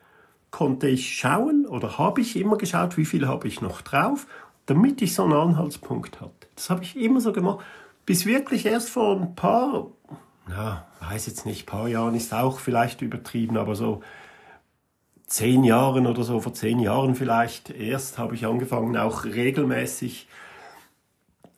konnte 0.52 0.88
ich 0.88 1.18
schauen 1.18 1.66
oder 1.66 1.98
habe 1.98 2.22
ich 2.22 2.36
immer 2.36 2.58
geschaut, 2.58 2.98
wie 2.98 3.06
viel 3.06 3.28
habe 3.28 3.48
ich 3.48 3.62
noch 3.62 3.82
drauf, 3.82 4.28
damit 4.66 5.02
ich 5.02 5.14
so 5.14 5.24
einen 5.24 5.34
Anhaltspunkt 5.34 6.22
hatte. 6.22 6.48
Das 6.56 6.70
habe 6.70 6.84
ich 6.84 6.98
immer 6.98 7.22
so 7.22 7.34
gemacht, 7.34 7.64
bis 8.06 8.26
wirklich 8.26 8.66
erst 8.66 8.90
vor 8.90 9.16
ein 9.16 9.36
paar, 9.36 9.88
na, 10.48 10.86
weiß 11.02 11.28
jetzt 11.28 11.46
nicht, 11.46 11.66
paar 11.66 11.88
Jahren 11.88 12.16
ist 12.16 12.34
auch 12.34 12.60
vielleicht 12.60 13.02
übertrieben, 13.02 13.58
aber 13.58 13.76
so 13.76 14.02
zehn 15.28 15.64
Jahren 15.64 16.08
oder 16.08 16.24
so, 16.24 16.40
vor 16.40 16.54
zehn 16.54 16.80
Jahren 16.80 17.16
vielleicht 17.16 17.70
erst 17.70 18.18
habe 18.18 18.36
ich 18.36 18.46
angefangen, 18.46 18.96
auch 18.98 19.26
regelmäßig 19.26 20.28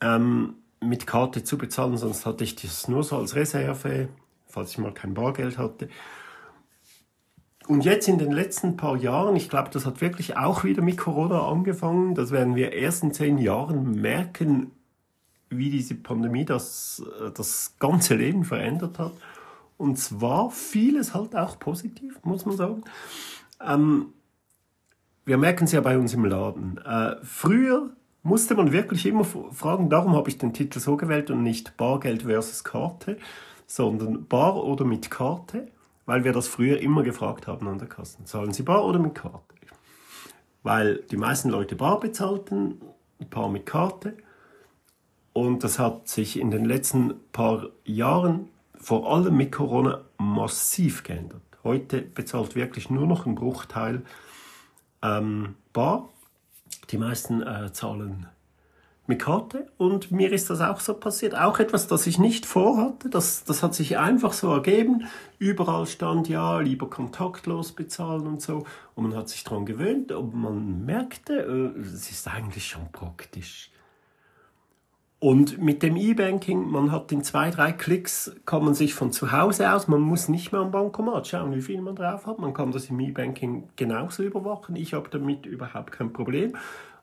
ähm, 0.02 0.56
mit 0.82 1.08
Karte 1.08 1.44
zu 1.44 1.58
bezahlen, 1.58 1.98
sonst 1.98 2.26
hatte 2.26 2.44
ich 2.44 2.56
das 2.56 2.88
nur 2.88 3.04
so 3.04 3.18
als 3.18 3.36
Reserve, 3.36 4.10
falls 4.46 4.72
ich 4.72 4.78
mal 4.78 4.94
kein 4.94 5.14
Bargeld 5.14 5.58
hatte. 5.58 5.90
Und 7.68 7.84
jetzt 7.84 8.08
in 8.08 8.18
den 8.18 8.32
letzten 8.32 8.78
paar 8.78 8.96
Jahren, 8.96 9.36
ich 9.36 9.50
glaube, 9.50 9.70
das 9.72 9.86
hat 9.86 10.00
wirklich 10.00 10.38
auch 10.38 10.64
wieder 10.64 10.82
mit 10.82 10.98
Corona 10.98 11.48
angefangen, 11.50 12.16
das 12.16 12.32
werden 12.32 12.56
wir 12.56 12.72
erst 12.72 13.04
in 13.04 13.14
zehn 13.14 13.38
Jahren 13.38 14.00
merken, 14.00 14.72
wie 15.50 15.70
diese 15.70 15.96
Pandemie 15.96 16.46
das, 16.46 17.04
das 17.36 17.76
ganze 17.80 18.16
Leben 18.16 18.46
verändert 18.46 19.00
hat. 19.00 19.14
Und 19.78 19.98
zwar 19.98 20.50
vieles 20.50 21.14
halt 21.14 21.36
auch 21.36 21.60
positiv, 21.60 22.20
muss 22.24 22.46
man 22.46 22.58
sagen. 22.58 22.84
Ähm, 23.62 24.14
wir 25.26 25.38
merken 25.38 25.66
es 25.66 25.74
ja 25.74 25.82
bei 25.82 25.98
uns 25.98 26.14
im 26.14 26.26
Laden. 26.26 26.80
Äh, 26.80 27.18
früher 27.24 27.92
musste 28.28 28.56
man 28.56 28.74
wirklich 28.74 29.06
immer 29.06 29.24
fragen, 29.24 29.90
darum 29.90 30.16
habe 30.16 30.30
ich 30.30 30.38
den 30.38 30.54
Titel 30.54 30.80
so 30.80 30.98
gewählt 30.98 31.32
und 31.32 31.44
nicht 31.44 31.78
Bargeld 31.78 32.24
versus 32.24 32.64
Karte, 32.64 33.18
sondern 33.66 34.28
Bar 34.28 34.64
oder 34.64 34.84
mit 34.84 35.10
Karte, 35.10 35.68
weil 36.06 36.24
wir 36.26 36.34
das 36.34 36.48
früher 36.48 36.80
immer 36.80 37.04
gefragt 37.04 37.48
haben 37.48 37.68
an 37.68 37.80
der 37.80 37.88
Kasse. 37.88 38.24
Zahlen 38.26 38.52
Sie 38.52 38.64
Bar 38.64 38.86
oder 38.86 39.00
mit 39.00 39.16
Karte? 39.16 39.56
Weil 40.62 41.04
die 41.10 41.16
meisten 41.16 41.50
Leute 41.50 41.78
Bar 41.78 42.02
bezahlten, 42.02 42.82
ein 43.20 43.30
paar 43.30 43.50
mit 43.50 43.66
Karte. 43.66 44.18
Und 45.32 45.64
das 45.64 45.80
hat 45.80 46.10
sich 46.10 46.38
in 46.38 46.52
den 46.52 46.66
letzten 46.66 47.14
paar 47.32 47.70
Jahren, 47.86 48.50
vor 48.76 49.12
allem 49.12 49.38
mit 49.38 49.54
Corona, 49.54 50.02
massiv 50.18 51.04
geändert. 51.04 51.42
Heute 51.64 52.02
bezahlt 52.02 52.56
wirklich 52.56 52.90
nur 52.90 53.08
noch 53.08 53.26
ein 53.26 53.36
Bruchteil 53.36 54.02
ähm, 55.02 55.56
Bar 55.72 56.10
die 56.90 56.98
meisten 56.98 57.42
äh, 57.42 57.72
zahlen 57.72 58.28
mit 59.08 59.20
Karte 59.20 59.68
und 59.78 60.12
mir 60.12 60.34
ist 60.34 60.50
das 60.50 60.60
auch 60.60 60.82
so 60.82 60.94
passiert. 60.94 61.34
Auch 61.34 61.60
etwas, 61.60 61.88
das 61.88 62.06
ich 62.08 62.20
nicht 62.20 62.46
vorhatte. 62.46 63.10
Das, 63.10 63.46
das 63.46 63.64
hat 63.64 63.74
sich 63.74 63.98
einfach 63.98 64.34
so 64.34 64.52
ergeben. 64.52 65.08
Überall 65.40 65.88
stand 65.88 66.28
ja, 66.28 66.60
lieber 66.60 66.90
kontaktlos 66.90 67.72
bezahlen 67.72 68.28
und 68.28 68.42
so. 68.42 68.66
Und 68.96 69.08
man 69.08 69.16
hat 69.16 69.30
sich 69.30 69.46
daran 69.46 69.66
gewöhnt 69.66 70.12
und 70.12 70.36
man 70.36 70.86
merkte, 70.86 71.34
äh, 71.34 71.80
es 71.80 72.12
ist 72.12 72.28
eigentlich 72.28 72.68
schon 72.68 72.92
praktisch. 72.92 73.72
Und 75.20 75.58
mit 75.58 75.82
dem 75.82 75.96
E-Banking, 75.96 76.70
man 76.70 76.92
hat 76.92 77.12
in 77.12 77.24
zwei, 77.24 77.50
drei 77.50 77.72
Klicks, 77.72 78.36
kann 78.46 78.64
man 78.64 78.76
sich 78.76 78.94
von 78.94 79.12
zu 79.12 79.32
Hause 79.32 79.72
aus, 79.74 79.88
man 79.88 80.02
muss 80.02 80.30
nicht 80.30 80.52
mehr 80.52 80.62
am 80.62 80.70
Bankomat 80.70 81.28
schauen, 81.28 81.56
wie 81.56 81.62
viel 81.62 81.82
man 81.82 81.96
drauf 81.96 82.28
hat. 82.28 82.38
Man 82.38 82.54
kann 82.54 82.72
das 82.72 82.86
im 82.92 83.00
E-Banking 83.00 83.70
genauso 83.76 84.22
überwachen. 84.22 84.76
Ich 84.76 84.94
habe 84.94 85.10
damit 85.10 85.48
überhaupt 85.48 85.92
kein 85.92 86.14
Problem 86.14 86.56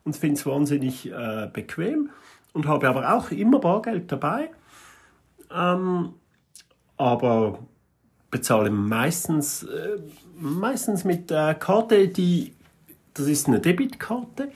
und 0.05 0.17
finde 0.17 0.37
es 0.37 0.47
wahnsinnig 0.47 1.11
äh, 1.11 1.49
bequem 1.53 2.11
und 2.53 2.69
habe 2.69 2.89
aber 2.89 3.15
auch 3.15 3.33
immer 3.33 3.59
Bargeld 3.59 4.13
dabei. 4.13 4.51
Ähm, 5.53 6.15
aber 6.97 7.59
bezahle 8.31 8.71
meistens, 8.71 9.65
äh, 9.65 9.99
meistens 10.39 11.05
mit 11.05 11.33
äh, 11.33 11.55
Karte, 11.55 12.07
die, 12.07 12.53
das 13.15 13.27
ist 13.27 13.49
eine 13.49 13.59
Debitkarte. 13.59 14.53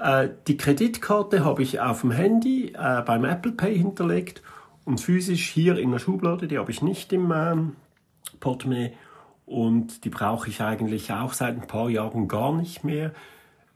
Äh, 0.00 0.30
die 0.46 0.56
Kreditkarte 0.56 1.44
habe 1.44 1.62
ich 1.62 1.80
auf 1.80 2.00
dem 2.00 2.10
Handy 2.10 2.72
äh, 2.72 3.02
beim 3.02 3.24
Apple 3.24 3.52
Pay 3.52 3.76
hinterlegt 3.76 4.42
und 4.84 5.00
physisch 5.00 5.50
hier 5.50 5.78
in 5.78 5.90
der 5.90 5.98
Schublade, 5.98 6.48
die 6.48 6.58
habe 6.58 6.70
ich 6.70 6.80
nicht 6.80 7.12
im 7.12 7.32
ähm, 7.34 7.76
Portemonnaie 8.40 8.92
und 9.44 10.04
die 10.04 10.10
brauche 10.10 10.48
ich 10.48 10.62
eigentlich 10.62 11.12
auch 11.12 11.34
seit 11.34 11.54
ein 11.54 11.66
paar 11.66 11.90
Jahren 11.90 12.28
gar 12.28 12.54
nicht 12.54 12.82
mehr. 12.82 13.06
Äh, 13.06 13.12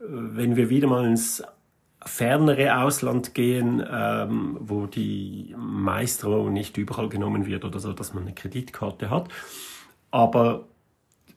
wenn 0.07 0.55
wir 0.55 0.69
wieder 0.69 0.87
mal 0.87 1.05
ins 1.05 1.43
fernere 2.03 2.77
Ausland 2.77 3.33
gehen, 3.33 3.83
ähm, 3.91 4.57
wo 4.59 4.85
die 4.87 5.55
Maestro 5.57 6.49
nicht 6.49 6.77
überall 6.77 7.09
genommen 7.09 7.45
wird 7.45 7.65
oder 7.65 7.79
so, 7.79 7.93
dass 7.93 8.13
man 8.13 8.23
eine 8.23 8.33
Kreditkarte 8.33 9.09
hat. 9.09 9.29
Aber 10.11 10.67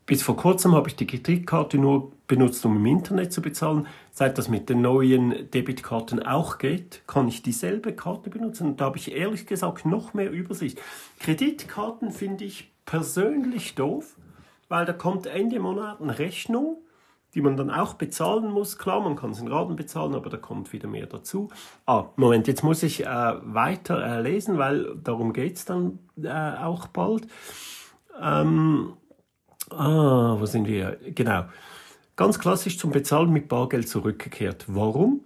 bis 0.08 0.22
vor 0.22 0.38
kurzem 0.38 0.74
habe 0.74 0.88
ich 0.88 0.96
die 0.96 1.06
Kreditkarte 1.06 1.76
nur 1.76 2.12
benutzt, 2.28 2.64
um 2.64 2.76
im 2.76 2.86
Internet 2.86 3.30
zu 3.30 3.42
bezahlen. 3.42 3.86
Seit 4.10 4.38
das 4.38 4.48
mit 4.48 4.70
den 4.70 4.80
neuen 4.80 5.50
Debitkarten 5.50 6.22
auch 6.22 6.56
geht, 6.56 7.02
kann 7.06 7.28
ich 7.28 7.42
dieselbe 7.42 7.92
Karte 7.92 8.30
benutzen. 8.30 8.68
Und 8.68 8.80
da 8.80 8.86
habe 8.86 8.96
ich 8.96 9.12
ehrlich 9.12 9.46
gesagt 9.46 9.84
noch 9.84 10.14
mehr 10.14 10.30
Übersicht. 10.30 10.80
Kreditkarten 11.20 12.10
finde 12.10 12.46
ich 12.46 12.72
persönlich 12.86 13.74
doof, 13.74 14.16
weil 14.70 14.86
da 14.86 14.94
kommt 14.94 15.26
Ende 15.26 15.60
Monat 15.60 16.00
eine 16.00 16.18
Rechnung, 16.18 16.78
die 17.34 17.42
man 17.42 17.58
dann 17.58 17.70
auch 17.70 17.92
bezahlen 17.92 18.50
muss. 18.50 18.78
Klar, 18.78 19.02
man 19.02 19.14
kann 19.14 19.32
es 19.32 19.40
in 19.40 19.48
Raten 19.48 19.76
bezahlen, 19.76 20.14
aber 20.14 20.30
da 20.30 20.38
kommt 20.38 20.72
wieder 20.72 20.88
mehr 20.88 21.06
dazu. 21.06 21.50
Ah, 21.84 22.06
Moment, 22.16 22.48
jetzt 22.48 22.64
muss 22.64 22.82
ich 22.82 23.04
äh, 23.04 23.34
weiter 23.42 24.02
äh, 24.02 24.22
lesen, 24.22 24.56
weil 24.56 24.96
darum 25.04 25.34
geht 25.34 25.56
es 25.56 25.66
dann 25.66 25.98
äh, 26.16 26.30
auch 26.30 26.86
bald. 26.86 27.26
Ähm, 28.18 28.94
Ah, 29.70 30.36
wo 30.38 30.46
sind 30.46 30.66
wir? 30.66 30.98
Genau. 31.14 31.44
Ganz 32.16 32.38
klassisch 32.38 32.78
zum 32.78 32.90
Bezahlen 32.90 33.32
mit 33.32 33.48
Bargeld 33.48 33.88
zurückgekehrt. 33.88 34.64
Warum? 34.66 35.20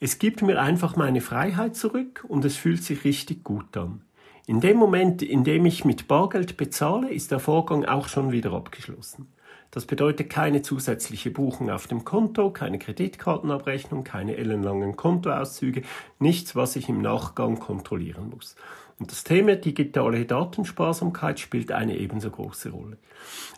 Es 0.00 0.18
gibt 0.18 0.42
mir 0.42 0.60
einfach 0.60 0.94
meine 0.94 1.20
Freiheit 1.20 1.74
zurück 1.74 2.24
und 2.28 2.44
es 2.44 2.56
fühlt 2.56 2.84
sich 2.84 3.04
richtig 3.04 3.42
gut 3.42 3.76
an. 3.76 4.02
In 4.46 4.60
dem 4.60 4.76
Moment, 4.76 5.22
in 5.22 5.44
dem 5.44 5.66
ich 5.66 5.84
mit 5.84 6.06
Bargeld 6.08 6.56
bezahle, 6.56 7.10
ist 7.10 7.32
der 7.32 7.40
Vorgang 7.40 7.84
auch 7.84 8.08
schon 8.08 8.30
wieder 8.30 8.52
abgeschlossen. 8.52 9.26
Das 9.70 9.84
bedeutet 9.84 10.30
keine 10.30 10.62
zusätzliche 10.62 11.30
Buchung 11.30 11.68
auf 11.68 11.86
dem 11.86 12.04
Konto, 12.04 12.50
keine 12.50 12.78
Kreditkartenabrechnung, 12.78 14.04
keine 14.04 14.36
ellenlangen 14.36 14.96
Kontoauszüge, 14.96 15.82
nichts, 16.18 16.56
was 16.56 16.76
ich 16.76 16.88
im 16.88 17.02
Nachgang 17.02 17.58
kontrollieren 17.58 18.30
muss. 18.30 18.56
Und 18.98 19.12
das 19.12 19.22
Thema 19.22 19.54
digitale 19.54 20.24
Datensparsamkeit 20.24 21.38
spielt 21.38 21.70
eine 21.70 21.96
ebenso 21.96 22.30
große 22.30 22.70
Rolle. 22.70 22.96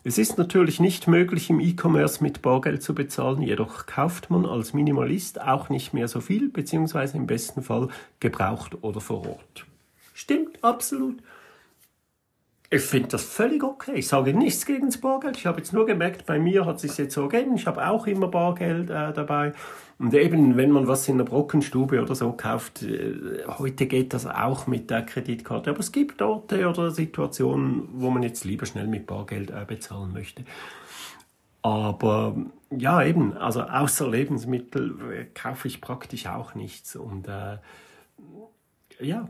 Es 0.05 0.19
ist 0.19 0.37
natürlich 0.37 0.81
nicht 0.81 1.09
möglich, 1.09 1.49
im 1.49 1.61
E-Commerce 1.61 2.23
mit 2.23 2.43
Bargeld 2.43 2.83
zu 2.83 2.95
bezahlen, 2.95 3.41
jedoch 3.41 3.87
kauft 3.87 4.29
man 4.31 4.45
als 4.45 4.75
Minimalist 4.75 5.41
auch 5.41 5.71
nicht 5.71 5.95
mehr 5.95 6.09
so 6.09 6.21
viel, 6.21 6.51
beziehungsweise 6.51 7.17
im 7.17 7.27
besten 7.27 7.63
Fall 7.63 7.89
gebraucht 8.21 8.83
oder 8.83 9.01
vor 9.01 9.27
Ort. 9.27 9.67
Stimmt, 10.13 10.63
absolut. 10.63 11.23
Ich 12.73 12.83
finde 12.83 13.09
das 13.09 13.25
völlig 13.25 13.65
okay. 13.65 13.95
Ich 13.97 14.07
sage 14.07 14.33
nichts 14.33 14.65
gegen 14.65 14.87
das 14.87 14.99
Bargeld. 14.99 15.37
Ich 15.37 15.45
habe 15.45 15.59
jetzt 15.59 15.73
nur 15.73 15.87
gemerkt, 15.87 16.25
bei 16.25 16.39
mir 16.39 16.67
hat 16.67 16.77
es 16.77 16.83
sich 16.83 16.97
jetzt 16.99 17.15
so 17.15 17.23
ergeben. 17.23 17.57
Ich 17.57 17.67
habe 17.67 17.85
auch 17.89 18.07
immer 18.07 18.29
Bargeld 18.29 18.91
äh, 18.91 19.13
dabei. 19.13 19.55
Und 19.99 20.15
eben, 20.15 20.57
wenn 20.57 20.71
man 20.71 20.87
was 20.87 21.09
in 21.09 21.19
der 21.19 21.25
Brockenstube 21.25 22.01
oder 22.01 22.15
so 22.15 22.33
kauft, 22.33 22.85
äh, 22.85 23.43
heute 23.59 23.87
geht 23.87 24.15
das 24.15 24.25
auch 24.25 24.69
mit 24.69 24.89
der 24.89 25.03
Kreditkarte. 25.03 25.71
Aber 25.71 25.81
es 25.81 25.91
gibt 25.91 26.23
Orte 26.23 26.69
oder 26.69 26.93
Situationen, 26.93 27.89
wo 27.95 28.09
man 28.11 28.23
jetzt 28.23 28.45
lieber 28.45 28.67
schnell 28.67 28.87
mit 28.87 29.05
Bargeld 29.05 29.51
äh, 29.51 29.65
bezahlen 29.67 30.13
möchte. 30.13 30.45
Aber 31.63 32.37
ja, 32.71 33.03
eben, 33.03 33.37
also 33.37 33.63
außer 33.63 34.09
Lebensmittel 34.09 34.95
äh, 35.13 35.25
kaufe 35.35 35.67
ich 35.67 35.81
praktisch 35.81 36.29
auch 36.29 36.55
nichts. 36.55 36.95
Und 36.95 37.27
äh, 37.27 37.59
ja, 39.01 39.29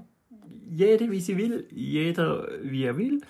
jede 0.71 1.11
wie 1.11 1.21
sie 1.21 1.37
will, 1.37 1.67
jeder 1.71 2.49
wie 2.63 2.85
er 2.85 2.97
will. 2.97 3.21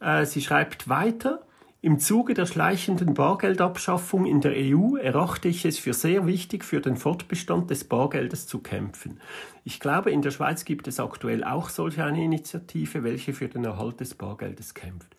Äh, 0.00 0.26
sie 0.26 0.42
schreibt 0.42 0.88
weiter. 0.88 1.42
Im 1.80 2.00
Zuge 2.00 2.34
der 2.34 2.46
schleichenden 2.46 3.14
Bargeldabschaffung 3.14 4.26
in 4.26 4.40
der 4.40 4.52
EU 4.56 4.96
erachte 4.96 5.46
ich 5.46 5.64
es 5.64 5.78
für 5.78 5.94
sehr 5.94 6.26
wichtig, 6.26 6.64
für 6.64 6.80
den 6.80 6.96
Fortbestand 6.96 7.70
des 7.70 7.84
Bargeldes 7.84 8.48
zu 8.48 8.58
kämpfen. 8.58 9.20
Ich 9.62 9.78
glaube, 9.78 10.10
in 10.10 10.20
der 10.20 10.32
Schweiz 10.32 10.64
gibt 10.64 10.88
es 10.88 10.98
aktuell 10.98 11.44
auch 11.44 11.68
solch 11.68 12.00
eine 12.00 12.22
Initiative, 12.24 13.04
welche 13.04 13.32
für 13.32 13.46
den 13.46 13.64
Erhalt 13.64 14.00
des 14.00 14.16
Bargeldes 14.16 14.74
kämpft. 14.74 15.14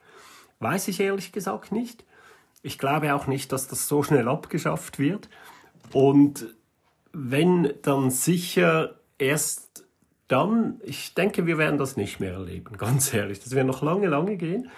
Weiß 0.59 0.89
ich 0.89 0.99
ehrlich 0.99 1.31
gesagt 1.31 1.71
nicht. 1.71 2.03
Ich 2.61 2.77
glaube 2.77 3.15
auch 3.15 3.27
nicht, 3.27 3.53
dass 3.53 3.69
das 3.69 3.87
so 3.87 4.03
schnell 4.03 4.27
abgeschafft 4.27 4.99
wird. 4.99 5.29
Und 5.93 6.45
wenn, 7.13 7.73
dann 7.83 8.11
sicher 8.11 8.99
erst 9.17 9.68
dann, 10.29 10.79
ich 10.83 11.15
denke, 11.15 11.45
wir 11.45 11.57
werden 11.57 11.77
das 11.77 11.97
nicht 11.97 12.19
mehr 12.21 12.33
erleben, 12.33 12.75
ganz 12.77 13.13
ehrlich. 13.13 13.41
Das 13.41 13.51
wird 13.51 13.67
noch 13.67 13.81
lange, 13.81 14.07
lange 14.07 14.37
gehen. 14.37 14.69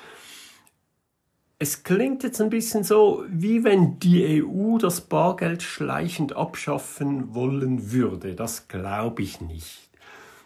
Es 1.60 1.84
klingt 1.84 2.24
jetzt 2.24 2.42
ein 2.42 2.50
bisschen 2.50 2.84
so, 2.84 3.24
wie 3.30 3.64
wenn 3.64 4.00
die 4.00 4.44
EU 4.44 4.80
das 4.80 5.02
Bargeld 5.02 5.62
schleichend 5.62 6.36
abschaffen 6.36 7.36
wollen 7.36 7.92
würde. 7.92 8.34
Das 8.34 8.68
glaube 8.68 9.22
ich 9.22 9.42
nicht. 9.42 9.92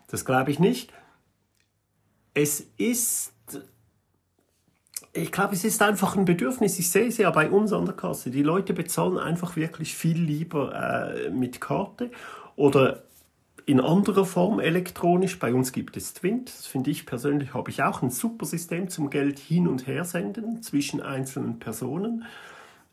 Das 0.08 0.26
glaube 0.26 0.52
ich 0.52 0.60
nicht. 0.60 0.92
Es 2.34 2.66
ist, 2.78 3.32
ich 5.14 5.32
glaube, 5.32 5.54
es 5.54 5.64
ist 5.64 5.82
einfach 5.82 6.18
ein 6.18 6.26
Bedürfnis. 6.26 6.78
Ich 6.80 6.92
sehe 6.92 7.08
es 7.08 7.18
ja 7.18 7.32
bei 7.32 7.50
uns 7.50 7.72
an 7.72 7.86
der 7.86 7.96
Kasse. 7.96 8.30
Die 8.30 8.44
Leute 8.44 8.74
bezahlen 8.74 9.18
einfach 9.18 9.56
wirklich 9.56 9.96
viel 9.96 10.18
lieber 10.18 10.76
äh, 10.76 11.30
mit 11.30 11.62
Karte 11.62 12.12
oder 12.58 13.04
in 13.66 13.80
anderer 13.80 14.26
Form 14.26 14.60
elektronisch. 14.60 15.40
Bei 15.40 15.54
uns 15.54 15.72
gibt 15.72 15.98
es 15.98 16.14
Twint. 16.14 16.50
Das 16.50 16.68
finde 16.68 16.92
ich 16.92 17.06
persönlich, 17.06 17.54
habe 17.54 17.72
ich 17.72 17.84
auch 17.84 18.02
ein 18.02 18.12
super 18.12 18.46
System 18.46 18.90
zum 18.90 19.10
Geld 19.10 19.40
hin 19.40 19.68
und 19.68 19.88
her 19.88 20.06
senden 20.06 20.62
zwischen 20.62 21.02
einzelnen 21.02 21.60
Personen. 21.60 22.26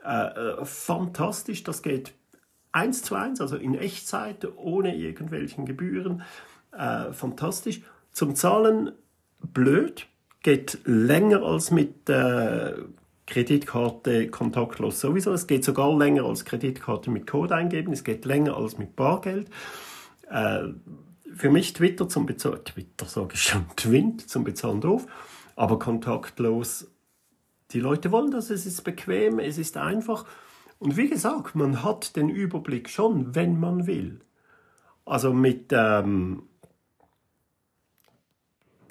Äh, 0.05 0.27
äh, 0.27 0.65
fantastisch, 0.65 1.63
das 1.63 1.83
geht 1.83 2.13
eins 2.73 3.03
zu 3.03 3.15
eins, 3.15 3.41
also 3.41 3.57
in 3.57 3.75
Echtzeit, 3.75 4.47
ohne 4.57 4.97
irgendwelchen 4.97 5.67
Gebühren. 5.67 6.23
Äh, 6.77 7.13
fantastisch. 7.13 7.83
Zum 8.13 8.35
Zahlen 8.35 8.93
blöd, 9.41 10.07
geht 10.43 10.79
länger 10.85 11.43
als 11.43 11.71
mit 11.71 12.09
äh, 12.09 12.75
Kreditkarte 13.27 14.29
kontaktlos 14.29 15.01
sowieso. 15.01 15.33
Es 15.33 15.47
geht 15.47 15.65
sogar 15.65 15.97
länger 15.97 16.25
als 16.25 16.45
Kreditkarte 16.45 17.11
mit 17.11 17.27
Code 17.27 17.55
eingeben. 17.55 17.93
Es 17.93 18.05
geht 18.05 18.25
länger 18.25 18.57
als 18.57 18.79
mit 18.79 18.97
Bargeld. 18.97 19.49
Äh, 20.29 20.69
für 21.35 21.51
mich 21.51 21.73
Twitter 21.73 22.09
zum 22.09 22.27
Bezahlen, 22.27 22.65
Twitter 22.65 23.07
sage 23.07 23.35
ich 23.35 23.43
schon, 23.43 23.67
Twint 23.77 24.29
zum 24.29 24.45
Bezahlen 24.45 24.81
drauf, 24.81 25.07
aber 25.57 25.79
kontaktlos. 25.79 26.89
Die 27.71 27.81
Leute 27.81 28.13
wollen 28.13 28.31
das, 28.31 28.51
es 28.51 28.67
ist 28.67 28.83
bequem, 28.83 29.39
es 29.39 29.59
ist 29.59 29.77
einfach. 29.77 30.27
Und 30.79 30.97
wie 30.97 31.09
gesagt, 31.09 31.55
man 31.55 31.83
hat 31.83 32.17
den 32.17 32.29
Überblick 32.29 32.91
schon, 32.91 33.35
wenn 33.35 33.59
man 33.59 33.87
will. 33.87 34.21
Also 35.05 35.33
mit, 35.33 35.73
ähm, 35.73 36.43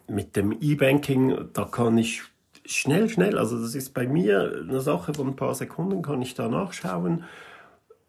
mit 0.07 0.35
dem 0.35 0.51
E-Banking, 0.59 1.49
da 1.53 1.65
kann 1.65 1.97
ich 1.97 2.23
schnell, 2.65 3.09
schnell, 3.09 3.37
also 3.37 3.61
das 3.61 3.75
ist 3.75 3.93
bei 3.93 4.07
mir 4.07 4.63
eine 4.67 4.81
Sache 4.81 5.13
von 5.13 5.27
ein 5.27 5.35
paar 5.35 5.55
Sekunden, 5.55 6.01
kann 6.01 6.21
ich 6.21 6.33
da 6.33 6.47
nachschauen 6.47 7.23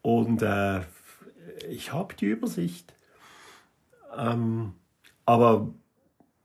und 0.01 0.41
äh, 0.41 0.81
ich 1.69 1.93
habe 1.93 2.15
die 2.15 2.25
Übersicht. 2.25 2.93
Ähm, 4.17 4.73
aber 5.25 5.67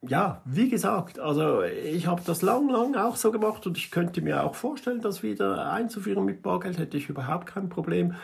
ja, 0.02 0.42
wie 0.44 0.68
gesagt, 0.68 1.18
also 1.18 1.62
ich 1.62 2.06
habe 2.06 2.22
das 2.24 2.42
lang, 2.42 2.68
lang 2.68 2.94
auch 2.94 3.16
so 3.16 3.32
gemacht 3.32 3.66
und 3.66 3.76
ich 3.76 3.90
könnte 3.90 4.20
mir 4.20 4.44
auch 4.44 4.54
vorstellen, 4.54 5.00
das 5.00 5.22
wieder 5.22 5.70
einzuführen 5.72 6.24
mit 6.24 6.42
Bargeld, 6.42 6.78
hätte 6.78 6.96
ich 6.96 7.08
überhaupt 7.08 7.46
kein 7.46 7.68
Problem. 7.68 8.14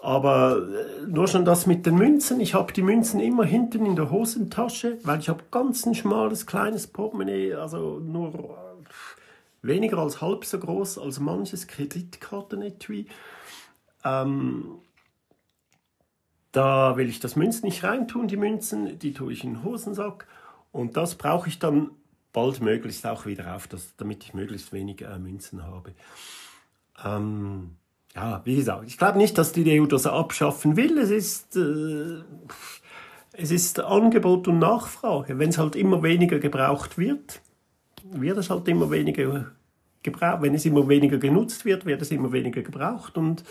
Aber 0.00 0.58
äh, 0.58 1.06
nur 1.06 1.26
schon 1.28 1.44
das 1.44 1.66
mit 1.66 1.84
den 1.86 1.96
Münzen. 1.96 2.40
Ich 2.40 2.54
habe 2.54 2.72
die 2.72 2.82
Münzen 2.82 3.20
immer 3.20 3.44
hinten 3.44 3.84
in 3.84 3.96
der 3.96 4.10
Hosentasche, 4.10 4.98
weil 5.02 5.18
ich 5.18 5.28
habe 5.28 5.44
ganz 5.50 5.86
ein 5.86 5.94
schmales, 5.94 6.46
kleines 6.46 6.86
Portemonnaie, 6.86 7.54
also 7.54 7.98
nur 7.98 8.34
äh, 8.34 9.66
weniger 9.66 9.98
als 9.98 10.20
halb 10.20 10.44
so 10.44 10.58
groß 10.58 10.98
als 10.98 11.18
manches 11.18 11.66
Kreditkartenetui. 11.66 13.06
Ähm, 14.04 14.78
da 16.52 16.96
will 16.96 17.08
ich 17.08 17.20
das 17.20 17.36
Münzen 17.36 17.66
nicht 17.66 17.84
reintun, 17.84 18.28
die 18.28 18.36
Münzen, 18.36 18.98
die 18.98 19.12
tue 19.12 19.32
ich 19.32 19.44
in 19.44 19.54
den 19.54 19.64
Hosensack 19.64 20.26
und 20.72 20.96
das 20.96 21.14
brauche 21.14 21.48
ich 21.48 21.58
dann 21.58 21.90
bald 22.32 22.60
möglichst 22.60 23.06
auch 23.06 23.26
wieder 23.26 23.54
auf, 23.54 23.66
das, 23.66 23.94
damit 23.96 24.24
ich 24.24 24.34
möglichst 24.34 24.72
wenig 24.72 25.02
äh, 25.02 25.18
Münzen 25.18 25.64
habe. 25.64 25.92
Ähm, 27.04 27.76
ja, 28.14 28.40
wie 28.44 28.56
gesagt, 28.56 28.84
ich 28.86 28.98
glaube 28.98 29.18
nicht, 29.18 29.38
dass 29.38 29.52
die 29.52 29.80
EU 29.80 29.86
das 29.86 30.06
abschaffen 30.06 30.76
will. 30.76 30.98
Es 30.98 31.10
ist, 31.10 31.56
äh, 31.56 32.22
es 33.32 33.50
ist 33.50 33.80
Angebot 33.80 34.48
und 34.48 34.58
Nachfrage. 34.58 35.38
Wenn 35.38 35.50
es 35.50 35.58
halt 35.58 35.76
immer 35.76 36.02
weniger 36.02 36.38
gebraucht 36.38 36.98
wird, 36.98 37.40
wird 38.10 38.38
es 38.38 38.50
halt 38.50 38.66
immer 38.68 38.90
weniger 38.90 39.52
gebraucht. 40.02 40.42
Wenn 40.42 40.54
es 40.54 40.64
immer 40.64 40.88
weniger 40.88 41.18
genutzt 41.18 41.64
wird, 41.64 41.86
wird 41.86 42.02
es 42.02 42.10
immer 42.10 42.32
weniger 42.32 42.62
gebraucht. 42.62 43.16
Und, 43.16 43.44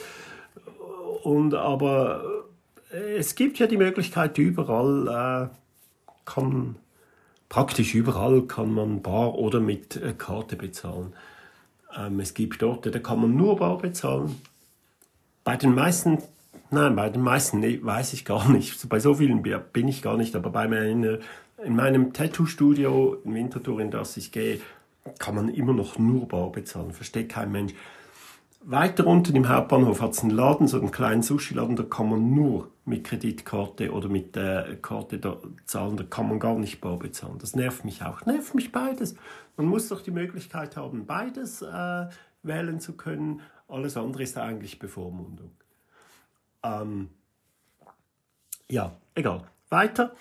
und 1.24 1.54
aber 1.54 2.47
es 2.90 3.36
gibt 3.36 3.60
ja 3.60 3.68
die 3.68 3.78
Möglichkeit, 3.78 4.38
überall 4.38 5.50
äh, 5.52 5.56
kann, 6.26 6.76
praktisch 7.50 7.96
überall 7.96 8.44
kann 8.44 8.74
man 8.74 9.02
bar 9.02 9.36
oder 9.36 9.60
mit 9.60 9.96
äh, 9.98 10.14
Karte 10.14 10.56
bezahlen. 10.56 11.14
Ähm, 11.98 12.20
es 12.20 12.34
gibt 12.34 12.64
Orte, 12.64 12.92
da 12.92 13.00
kann 13.00 13.22
man 13.22 13.36
nur 13.36 13.58
bar 13.58 13.78
bezahlen. 13.78 14.42
Bei 15.44 15.56
den 15.56 15.74
meisten, 15.76 16.20
nein, 16.72 16.96
bei 16.96 17.10
den 17.10 17.22
meisten 17.22 17.62
weiß 17.62 18.14
ich 18.14 18.26
gar 18.26 18.50
nicht. 18.50 18.88
Bei 18.90 19.00
so 19.00 19.16
vielen 19.16 19.42
bin 19.42 19.88
ich 19.88 20.02
gar 20.02 20.18
nicht, 20.18 20.36
aber 20.36 20.50
bei 20.50 20.68
meiner, 20.68 21.20
in 21.64 21.76
meinem 21.76 22.14
Tattoo-Studio 22.14 23.18
in 23.24 23.34
Winterthur, 23.34 23.80
in 23.80 23.92
das 23.92 24.18
ich 24.18 24.32
gehe, 24.32 24.60
kann 25.20 25.36
man 25.36 25.50
immer 25.50 25.74
noch 25.74 25.98
nur 25.98 26.28
bar 26.28 26.52
bezahlen. 26.52 26.92
Versteht 26.92 27.30
kein 27.30 27.52
Mensch. 27.52 27.74
Weiter 28.62 29.08
unten 29.08 29.36
im 29.36 29.48
Hauptbahnhof 29.48 30.02
hat 30.02 30.12
es 30.12 30.22
einen 30.22 30.32
Laden, 30.32 30.68
so 30.68 30.78
einen 30.78 30.92
kleinen 30.92 31.22
Sushi-Laden, 31.22 31.76
da 31.76 31.84
kann 31.84 32.10
man 32.10 32.34
nur 32.34 32.70
mit 32.84 33.06
Kreditkarte 33.06 33.92
oder 33.94 34.10
mit 34.10 34.36
der 34.36 34.76
Karte 34.82 35.20
da 35.20 35.38
zahlen, 35.66 35.96
da 35.98 36.04
kann 36.04 36.28
man 36.28 36.40
gar 36.40 36.58
nicht 36.58 36.82
bar 36.82 36.98
bezahlen. 36.98 37.38
Das 37.40 37.56
nervt 37.56 37.86
mich 37.86 38.04
auch. 38.04 38.26
Nervt 38.26 38.56
mich 38.56 38.72
beides. 38.72 39.16
Man 39.56 39.68
muss 39.68 39.88
doch 39.88 40.02
die 40.02 40.12
Möglichkeit 40.12 40.76
haben, 40.76 41.06
beides 41.06 41.62
äh, 41.62 42.08
wählen 42.44 42.80
zu 42.80 42.94
können. 42.94 43.42
Alles 43.68 43.96
andere 43.96 44.24
ist 44.24 44.38
eigentlich 44.38 44.80
Bevormundung. 44.80 45.52
Ähm, 46.64 47.10
ja, 48.70 48.96
egal. 49.16 49.44
Weiter. 49.70 50.14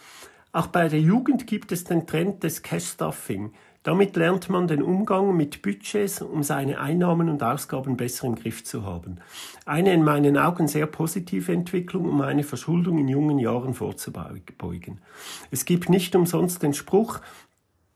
Auch 0.52 0.68
bei 0.68 0.88
der 0.88 1.00
Jugend 1.00 1.46
gibt 1.46 1.70
es 1.72 1.84
den 1.84 2.06
Trend 2.06 2.42
des 2.42 2.62
Cash-Stuffing. 2.62 3.52
Damit 3.86 4.16
lernt 4.16 4.50
man 4.50 4.66
den 4.66 4.82
Umgang 4.82 5.36
mit 5.36 5.62
Budgets, 5.62 6.20
um 6.20 6.42
seine 6.42 6.80
Einnahmen 6.80 7.28
und 7.28 7.40
Ausgaben 7.40 7.96
besser 7.96 8.26
im 8.26 8.34
Griff 8.34 8.64
zu 8.64 8.84
haben. 8.84 9.18
Eine 9.64 9.94
in 9.94 10.02
meinen 10.02 10.36
Augen 10.36 10.66
sehr 10.66 10.86
positive 10.86 11.52
Entwicklung, 11.52 12.06
um 12.06 12.20
eine 12.20 12.42
Verschuldung 12.42 12.98
in 12.98 13.06
jungen 13.06 13.38
Jahren 13.38 13.74
vorzubeugen. 13.74 15.00
Es 15.52 15.66
gibt 15.66 15.88
nicht 15.88 16.16
umsonst 16.16 16.64
den 16.64 16.74
Spruch, 16.74 17.20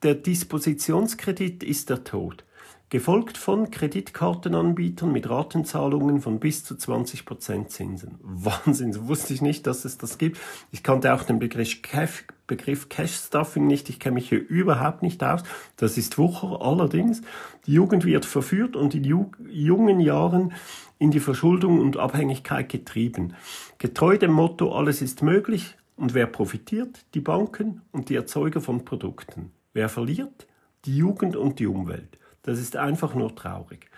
der 0.05 0.15
Dispositionskredit 0.15 1.65
ist 1.65 1.91
der 1.91 2.05
Tod 2.05 2.45
gefolgt 2.91 3.39
von 3.39 3.71
Kreditkartenanbietern 3.71 5.13
mit 5.13 5.31
Ratenzahlungen 5.31 6.21
von 6.21 6.41
bis 6.41 6.65
zu 6.65 6.75
20% 6.75 7.69
Zinsen. 7.69 8.19
Wahnsinn, 8.23 8.93
so 8.93 9.07
wusste 9.07 9.33
ich 9.33 9.41
nicht, 9.41 9.67
dass 9.67 9.85
es 9.85 9.97
das 9.97 10.19
gibt. 10.19 10.39
Ich 10.73 10.83
kannte 10.83 11.15
auch 11.15 11.23
den 11.23 11.39
Begriff 11.39 11.83
Cash, 11.83 12.25
Begriff 12.51 12.89
Cash 12.89 13.13
Stuffing 13.13 13.69
nicht, 13.69 13.89
ich 13.91 14.01
kenne 14.01 14.15
mich 14.15 14.29
hier 14.29 14.45
überhaupt 14.45 15.03
nicht 15.03 15.23
aus. 15.23 15.45
Das 15.77 15.97
ist 15.97 16.19
Wucher 16.19 16.61
allerdings. 16.61 17.23
Die 17.67 17.75
Jugend 17.75 18.05
wird 18.05 18.25
verführt 18.25 18.75
und 18.75 18.93
in 18.93 19.05
jungen 19.05 20.01
Jahren 20.01 20.53
in 20.99 21.13
die 21.13 21.21
Verschuldung 21.21 21.79
und 21.79 21.97
Abhängigkeit 21.97 22.69
getrieben. 22.69 23.35
Getreu 23.79 24.19
dem 24.19 24.33
Motto, 24.33 24.75
alles 24.75 25.01
ist 25.01 25.23
möglich 25.23 25.77
und 25.95 26.13
wer 26.13 26.27
profitiert? 26.27 27.05
Die 27.15 27.21
Banken 27.21 27.83
und 27.93 28.09
die 28.09 28.17
Erzeuger 28.17 28.61
von 28.61 28.85
Produkten. 28.85 29.53
Wer 29.73 29.89
verliert? 29.89 30.49
Die 30.87 30.97
Jugend 30.97 31.37
und 31.37 31.61
die 31.61 31.69
Umwelt. 31.69 32.19
Das 32.43 32.59
ist 32.59 32.75
einfach 32.75 33.15
nur 33.15 33.37
traurig. 33.37 33.89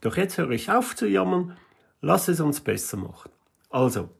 Doch 0.00 0.16
jetzt 0.16 0.38
höre 0.38 0.52
ich 0.52 0.70
auf 0.70 0.94
zu 0.94 1.08
jammern, 1.08 1.56
lass 2.00 2.28
es 2.28 2.38
uns 2.38 2.60
besser 2.60 2.98
machen. 2.98 3.32
Also, 3.68 4.10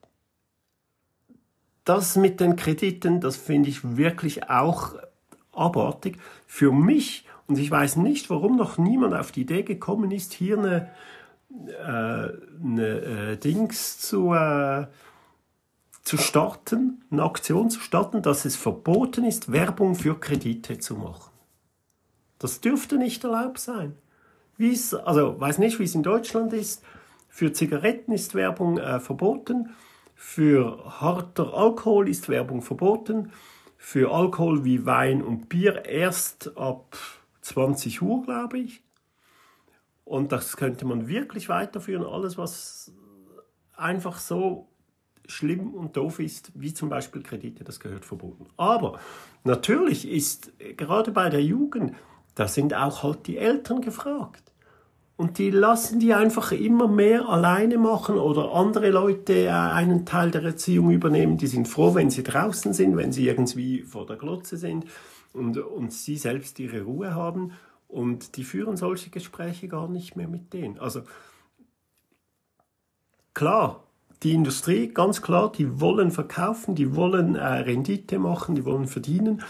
das 1.87 2.16
mit 2.16 2.40
den 2.40 2.57
Krediten, 2.57 3.20
das 3.20 3.37
finde 3.37 3.70
ich 3.70 3.96
wirklich 3.96 4.51
auch 4.51 4.94
abartig. 5.53 6.18
Für 6.46 6.72
mich, 6.72 7.25
und 7.46 7.59
ich 7.59 7.70
weiß 7.70 7.96
nicht, 7.96 8.29
warum 8.29 8.57
noch 8.57 8.77
niemand 8.77 9.14
auf 9.14 9.33
die 9.33 9.42
Idee 9.42 9.62
gekommen 9.62 10.11
ist, 10.11 10.35
hier 10.35 10.59
eine, 10.59 10.90
äh, 11.68 12.64
eine 12.64 12.88
äh, 12.88 13.37
Dings 13.37 13.99
zu, 14.01 14.35
äh, 14.35 14.88
zu 16.03 16.18
starten, 16.18 17.05
eine 17.11 17.22
Aktion 17.22 17.70
zu 17.70 17.81
starten, 17.81 18.20
dass 18.20 18.44
es 18.44 18.57
verboten 18.57 19.25
ist, 19.25 19.53
Werbung 19.53 19.94
für 19.94 20.18
Kredite 20.18 20.79
zu 20.79 20.96
machen. 20.96 21.31
Das 22.38 22.61
dürfte 22.61 22.99
nicht 22.99 23.22
erlaubt 23.25 23.61
sein. 23.61 23.96
wie 24.59 24.72
es, 24.72 24.92
also 24.92 25.38
weiß 25.38 25.59
nicht, 25.59 25.79
wie 25.79 25.85
es 25.85 25.94
in 25.94 26.03
Deutschland 26.03 26.53
ist. 26.53 26.83
Für 27.29 27.53
Zigaretten 27.53 28.12
ist 28.12 28.35
Werbung 28.35 28.79
äh, 28.79 28.99
verboten. 28.99 29.70
Für 30.18 31.00
harter 31.00 31.52
Alkohol 31.52 32.09
ist 32.09 32.31
Werbung 32.31 32.62
verboten. 32.62 33.33
Für 33.76 34.11
Alkohol 34.11 34.64
wie 34.64 34.87
Wein 34.87 35.22
und 35.22 35.50
Bier 35.50 35.85
erst 35.85 36.57
ab 36.57 36.96
20 37.42 38.00
Uhr, 38.00 38.22
glaube 38.22 38.59
ich. 38.59 38.83
Und 40.05 40.33
das 40.33 40.57
könnte 40.57 40.87
man 40.87 41.07
wirklich 41.07 41.50
weiterführen. 41.50 42.05
Alles, 42.05 42.38
was 42.38 42.92
einfach 43.76 44.18
so 44.18 44.68
schlimm 45.26 45.74
und 45.74 45.96
doof 45.98 46.18
ist, 46.18 46.50
wie 46.55 46.72
zum 46.72 46.88
Beispiel 46.88 47.22
Kredite, 47.22 47.62
das 47.62 47.79
gehört 47.79 48.07
verboten. 48.07 48.46
Aber 48.57 48.98
natürlich 49.44 50.09
ist 50.09 50.52
gerade 50.76 51.12
bei 51.12 51.29
der 51.29 51.42
Jugend, 51.42 51.94
da 52.35 52.48
sind 52.48 52.72
auch 52.72 53.02
halt 53.02 53.26
die 53.26 53.37
Eltern 53.37 53.83
gefragt. 53.83 54.52
Und 55.16 55.38
die 55.38 55.50
lassen 55.50 55.98
die 55.98 56.12
einfach 56.12 56.52
immer 56.52 56.88
mehr 56.88 57.29
alleine 57.29 57.79
machen 57.79 58.18
oder 58.18 58.52
andere 58.52 58.90
Leute 58.90 59.46
äh, 59.46 59.50
einen 59.50 60.05
Teil 60.05 60.31
der 60.31 60.42
Erziehung 60.42 60.90
übernehmen. 60.90 61.38
Die 61.38 61.46
sind 61.46 61.68
froh, 61.68 61.94
wenn 61.94 62.11
sie 62.11 62.22
draußen 62.22 62.74
sind, 62.74 62.96
wenn 62.96 63.12
sie 63.12 63.26
irgendwie 63.26 63.83
vor 63.83 64.05
der 64.05 64.16
Glotze 64.16 64.59
sind 64.59 64.85
und, 65.33 65.57
und 65.57 65.92
sie 65.92 66.16
selbst 66.16 66.59
ihre 66.59 66.83
Ruhe 66.83 67.14
haben. 67.14 67.52
Und 67.88 68.37
die 68.37 68.44
führen 68.44 68.76
solche 68.76 69.09
Gespräche 69.09 69.68
gar 69.68 69.88
nicht 69.88 70.16
mehr 70.16 70.29
mit 70.29 70.52
denen. 70.52 70.79
Also 70.79 71.02
klar, 73.33 73.85
die 74.22 74.35
Industrie, 74.35 74.88
ganz 74.88 75.22
klar, 75.22 75.50
die 75.50 75.81
wollen 75.81 76.11
verkaufen, 76.11 76.74
die 76.74 76.94
wollen 76.94 77.37
äh, 77.37 77.46
Rendite 77.46 78.18
machen, 78.18 78.55
die 78.55 78.66
wollen 78.66 78.87
verdienen. 78.87 79.42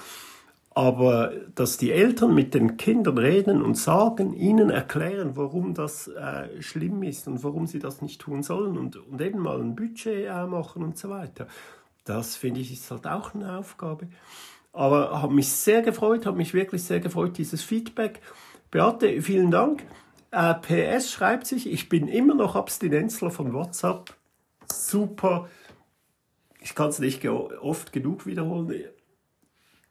Aber 0.77 1.33
dass 1.55 1.79
die 1.79 1.91
Eltern 1.91 2.35
mit 2.35 2.53
den 2.53 2.77
Kindern 2.77 3.17
reden 3.17 3.63
und 3.63 3.79
sagen, 3.79 4.35
ihnen 4.35 4.69
erklären, 4.69 5.31
warum 5.35 5.73
das 5.73 6.07
äh, 6.07 6.61
schlimm 6.61 7.03
ist 7.03 7.27
und 7.29 7.43
warum 7.43 7.67
sie 7.67 7.79
das 7.79 8.03
nicht 8.03 8.21
tun 8.21 8.43
sollen 8.43 8.77
und, 8.77 8.97
und 8.97 9.19
eben 9.23 9.39
mal 9.39 9.59
ein 9.59 9.75
Budget 9.75 10.27
äh, 10.27 10.45
machen 10.45 10.83
und 10.83 10.99
so 10.99 11.09
weiter, 11.09 11.47
das 12.05 12.37
finde 12.37 12.61
ich 12.61 12.75
ist 12.75 12.91
halt 12.91 13.07
auch 13.07 13.35
eine 13.35 13.57
Aufgabe. 13.57 14.09
Aber 14.75 15.23
habe 15.23 15.33
mich 15.33 15.49
sehr 15.51 15.81
gefreut, 15.81 16.27
habe 16.27 16.37
mich 16.37 16.53
wirklich 16.53 16.85
sehr 16.85 17.01
gefreut, 17.01 17.39
dieses 17.39 17.63
Feedback. 17.63 18.21
Beate, 18.71 19.23
vielen 19.23 19.51
Dank. 19.51 19.83
Äh, 20.31 20.57
PS 20.57 21.11
schreibt 21.11 21.47
sich, 21.47 21.73
ich 21.73 21.89
bin 21.89 22.07
immer 22.07 22.35
noch 22.35 22.55
Abstinenzler 22.55 23.31
von 23.31 23.55
WhatsApp. 23.55 24.15
Super. 24.71 25.49
Ich 26.61 26.75
kann 26.75 26.91
es 26.91 26.99
nicht 26.99 27.27
oft 27.27 27.95
genug 27.95 28.27
wiederholen 28.27 28.69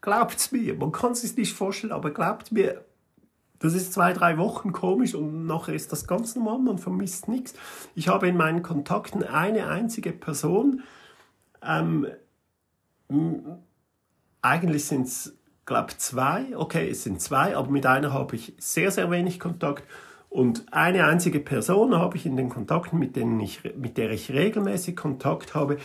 Glaubt 0.06 0.52
mir, 0.52 0.76
man 0.76 0.91
kann 0.91 1.13
es 1.13 1.22
sich 1.22 1.36
nicht 1.36 1.56
vorstellen, 1.56 1.91
aber 1.91 2.12
glaubt 2.12 2.52
mir, 2.52 2.86
das 3.58 3.74
ist 3.74 3.91
zwei, 3.91 4.13
drei 4.13 4.38
Wochen 4.38 4.72
komisch 4.72 5.15
und 5.15 5.48
nachher 5.48 5.74
ist 5.74 5.91
das 5.91 6.06
ganz 6.06 6.36
normal, 6.36 6.60
man 6.60 6.78
vermisst 6.78 7.28
nichts. 7.28 7.56
Ich 7.96 8.08
habe 8.08 8.28
in 8.28 8.38
meinen 8.38 8.62
Kontakten 8.62 9.24
eine 9.24 9.68
einzige 9.68 10.12
Person, 10.12 10.84
ähm, 11.63 12.06
eigentlich 14.44 14.86
sind 14.86 15.08
es, 15.08 15.36
glaube 15.65 15.88
ich, 15.89 15.98
zwei, 15.98 16.56
okay, 16.56 16.88
es 16.88 17.02
sind 17.02 17.20
zwei, 17.20 17.58
aber 17.58 17.72
mit 17.72 17.88
einer 17.88 18.13
habe 18.13 18.36
ich 18.36 18.54
sehr, 18.60 18.91
sehr 18.91 19.10
wenig 19.10 19.39
Kontakt. 19.39 19.86
Und 20.30 20.72
eine 20.72 21.06
einzige 21.08 21.39
Person 21.39 21.96
habe 21.96 22.15
ich 22.15 22.28
in 22.28 22.38
den 22.38 22.50
Kontakten, 22.50 23.00
mit, 23.00 23.15
denen 23.15 23.39
ich, 23.39 23.63
mit 23.76 23.98
der 23.98 24.12
ich 24.12 24.32
regelmäßig 24.32 24.96
Kontakt 24.96 25.56
habe, 25.56 25.78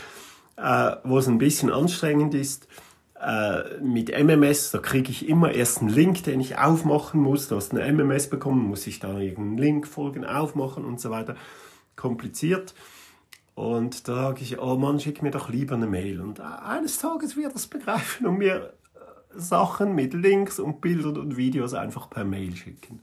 äh, 0.58 0.96
wo 1.04 1.16
es 1.16 1.26
ein 1.26 1.38
bisschen 1.38 1.72
anstrengend 1.72 2.34
ist 2.34 2.68
äh, 3.20 3.78
mit 3.80 4.10
MMS, 4.10 4.70
da 4.70 4.78
kriege 4.78 5.10
ich 5.10 5.28
immer 5.28 5.52
erst 5.52 5.80
einen 5.80 5.90
Link, 5.90 6.24
den 6.24 6.40
ich 6.40 6.56
aufmachen 6.58 7.20
muss. 7.20 7.48
Du 7.48 7.56
hast 7.56 7.72
eine 7.72 7.84
MMS 7.92 8.30
bekommen, 8.30 8.66
muss 8.66 8.86
ich 8.86 8.98
da 8.98 9.18
irgendeinen 9.18 9.58
Link 9.58 9.86
folgen, 9.86 10.24
aufmachen 10.24 10.84
und 10.84 11.00
so 11.00 11.10
weiter. 11.10 11.36
Kompliziert. 11.96 12.74
Und 13.54 14.08
da 14.08 14.14
sage 14.14 14.42
ich, 14.42 14.58
oh 14.58 14.76
Mann, 14.76 15.00
schick 15.00 15.22
mir 15.22 15.30
doch 15.30 15.50
lieber 15.50 15.74
eine 15.74 15.86
Mail. 15.86 16.20
Und 16.20 16.40
eines 16.40 16.98
Tages 16.98 17.36
wird 17.36 17.54
das 17.54 17.66
begreifen 17.66 18.26
und 18.26 18.38
mir 18.38 18.72
äh, 18.94 19.38
Sachen 19.38 19.94
mit 19.94 20.14
Links 20.14 20.58
und 20.58 20.80
Bildern 20.80 21.18
und 21.18 21.36
Videos 21.36 21.74
einfach 21.74 22.08
per 22.08 22.24
Mail 22.24 22.56
schicken 22.56 23.02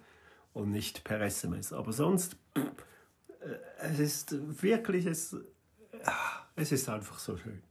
und 0.53 0.71
nicht 0.71 1.03
per 1.03 1.21
SMS. 1.21 1.73
Aber 1.73 1.93
sonst, 1.93 2.37
äh, 2.55 2.61
es 3.83 3.99
ist 3.99 4.63
wirklich, 4.63 5.05
es, 5.05 5.35
es 6.55 6.71
ist 6.71 6.89
einfach 6.89 7.19
so 7.19 7.37
schön. 7.37 7.61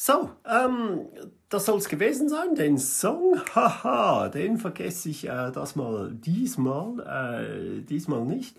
So, 0.00 0.30
ähm, 0.44 1.08
das 1.48 1.66
soll 1.66 1.78
es 1.78 1.88
gewesen 1.88 2.28
sein. 2.28 2.54
Den 2.54 2.78
Song, 2.78 3.42
haha, 3.52 4.28
den 4.28 4.56
vergesse 4.56 5.08
ich 5.08 5.26
äh, 5.26 5.50
das 5.50 5.74
mal 5.74 6.12
diesmal, 6.12 7.00
äh, 7.00 7.80
diesmal 7.82 8.24
nicht. 8.24 8.56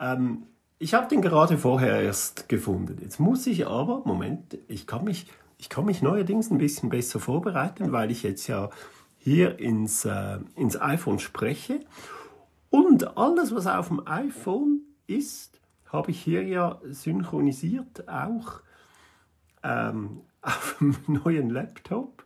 Ähm, 0.00 0.46
ich 0.78 0.94
habe 0.94 1.06
den 1.06 1.20
gerade 1.20 1.58
vorher 1.58 2.00
erst 2.00 2.48
gefunden. 2.48 2.96
Jetzt 3.02 3.20
muss 3.20 3.46
ich 3.46 3.66
aber, 3.66 4.04
Moment, 4.06 4.56
ich 4.66 4.86
kann 4.86 5.04
mich, 5.04 5.26
ich 5.58 5.68
kann 5.68 5.84
mich 5.84 6.00
neuerdings 6.00 6.50
ein 6.50 6.56
bisschen 6.56 6.88
besser 6.88 7.20
vorbereiten, 7.20 7.92
weil 7.92 8.10
ich 8.10 8.22
jetzt 8.22 8.46
ja 8.46 8.70
hier 9.18 9.58
ins, 9.58 10.06
äh, 10.06 10.38
ins 10.56 10.80
iPhone 10.80 11.18
spreche. 11.18 11.80
Und 12.70 13.18
alles, 13.18 13.54
was 13.54 13.66
auf 13.66 13.88
dem 13.88 14.06
iPhone 14.06 14.80
ist, 15.06 15.60
habe 15.92 16.10
ich 16.10 16.22
hier 16.22 16.42
ja 16.42 16.80
synchronisiert 16.84 18.08
auch 18.08 18.62
ähm, 19.62 20.22
auf 20.44 20.76
dem 20.78 20.96
neuen 21.24 21.50
Laptop. 21.50 22.24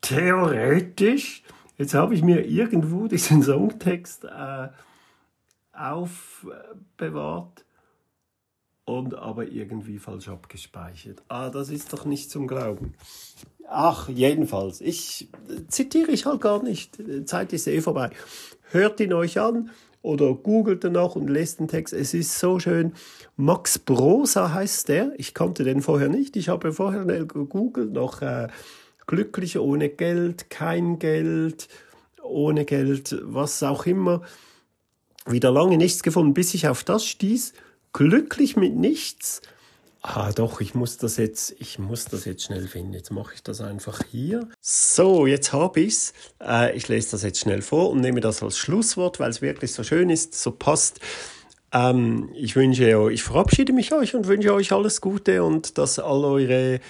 Theoretisch, 0.00 1.42
jetzt 1.76 1.94
habe 1.94 2.14
ich 2.14 2.22
mir 2.22 2.44
irgendwo 2.46 3.06
diesen 3.08 3.42
Songtext 3.42 4.24
äh, 4.24 4.68
aufbewahrt 5.72 7.64
und 8.84 9.14
aber 9.14 9.46
irgendwie 9.48 9.98
falsch 9.98 10.28
abgespeichert. 10.28 11.22
Ah, 11.28 11.50
das 11.50 11.70
ist 11.70 11.92
doch 11.92 12.04
nicht 12.04 12.30
zum 12.30 12.46
Glauben. 12.46 12.94
Ach, 13.68 14.08
jedenfalls, 14.08 14.80
ich 14.80 15.30
zitiere 15.68 16.10
ich 16.10 16.26
halt 16.26 16.40
gar 16.40 16.62
nicht. 16.62 16.98
Zeit 17.26 17.52
ist 17.52 17.68
eh 17.68 17.80
vorbei. 17.80 18.10
Hört 18.70 19.00
ihn 19.00 19.12
euch 19.12 19.38
an 19.38 19.70
oder 20.02 20.34
googelt 20.34 20.84
danach 20.84 21.16
und 21.16 21.28
lest 21.28 21.60
den 21.60 21.68
Text. 21.68 21.94
Es 21.94 22.12
ist 22.12 22.38
so 22.38 22.58
schön. 22.58 22.92
Max 23.36 23.78
Brosa 23.78 24.52
heißt 24.52 24.88
der. 24.88 25.12
Ich 25.16 25.32
kannte 25.32 25.64
den 25.64 25.80
vorher 25.80 26.08
nicht. 26.08 26.36
Ich 26.36 26.48
habe 26.48 26.72
vorher 26.72 27.04
gegoogelt, 27.04 27.92
noch 27.92 28.20
äh, 28.20 28.48
glücklich 29.06 29.58
ohne 29.58 29.88
Geld, 29.88 30.50
kein 30.50 30.98
Geld, 30.98 31.68
ohne 32.22 32.64
Geld, 32.64 33.16
was 33.22 33.62
auch 33.62 33.86
immer. 33.86 34.22
Wieder 35.26 35.52
lange 35.52 35.76
nichts 35.76 36.02
gefunden, 36.02 36.34
bis 36.34 36.52
ich 36.54 36.66
auf 36.66 36.82
das 36.82 37.06
stieß. 37.06 37.52
Glücklich 37.92 38.56
mit 38.56 38.74
nichts. 38.74 39.40
Ah, 40.04 40.32
doch, 40.32 40.60
ich 40.60 40.74
muss 40.74 40.96
das 40.98 41.16
jetzt, 41.16 41.54
ich 41.60 41.78
muss 41.78 42.06
das 42.06 42.24
jetzt 42.24 42.42
schnell 42.42 42.66
finden. 42.66 42.92
Jetzt 42.92 43.12
mache 43.12 43.34
ich 43.34 43.42
das 43.44 43.60
einfach 43.60 44.00
hier. 44.10 44.48
So, 44.60 45.28
jetzt 45.28 45.52
habe 45.52 45.80
ich's. 45.80 46.12
Äh, 46.40 46.76
ich 46.76 46.88
lese 46.88 47.12
das 47.12 47.22
jetzt 47.22 47.38
schnell 47.38 47.62
vor 47.62 47.90
und 47.90 48.00
nehme 48.00 48.20
das 48.20 48.42
als 48.42 48.58
Schlusswort, 48.58 49.20
weil 49.20 49.30
es 49.30 49.42
wirklich 49.42 49.72
so 49.72 49.84
schön 49.84 50.10
ist, 50.10 50.34
so 50.34 50.50
passt. 50.50 50.98
Ähm, 51.72 52.30
ich 52.34 52.56
wünsche 52.56 53.12
ich 53.12 53.22
verabschiede 53.22 53.72
mich 53.72 53.92
euch 53.92 54.16
und 54.16 54.26
wünsche 54.26 54.52
euch 54.52 54.72
alles 54.72 55.00
Gute 55.00 55.44
und 55.44 55.78
dass 55.78 56.00
all 56.00 56.24
eure 56.24 56.80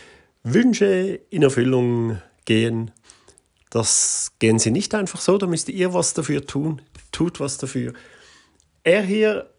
Wünsche 0.43 1.21
in 1.29 1.43
Erfüllung 1.43 2.19
gehen. 2.47 2.93
Das 3.69 4.33
gehen 4.39 4.59
sie 4.59 4.71
nicht 4.71 4.95
einfach 4.95 5.21
so, 5.21 5.37
da 5.37 5.47
müsst 5.47 5.69
ihr 5.69 5.93
was 5.93 6.15
dafür 6.15 6.47
tun. 6.47 6.81
Tut 7.13 7.41
was 7.41 7.59
dafür. 7.59 7.93
Er 8.85 9.03
hier 9.03 9.52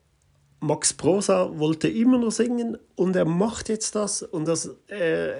Max 0.63 0.93
Prosa 0.93 1.60
wollte 1.60 1.89
immer 1.89 2.17
nur 2.17 2.32
singen 2.32 2.78
und 2.95 3.17
er 3.17 3.26
macht 3.26 3.67
jetzt 3.67 3.95
das 3.95 4.23
und 4.23 4.47
das, 4.47 4.69
äh, 4.88 5.32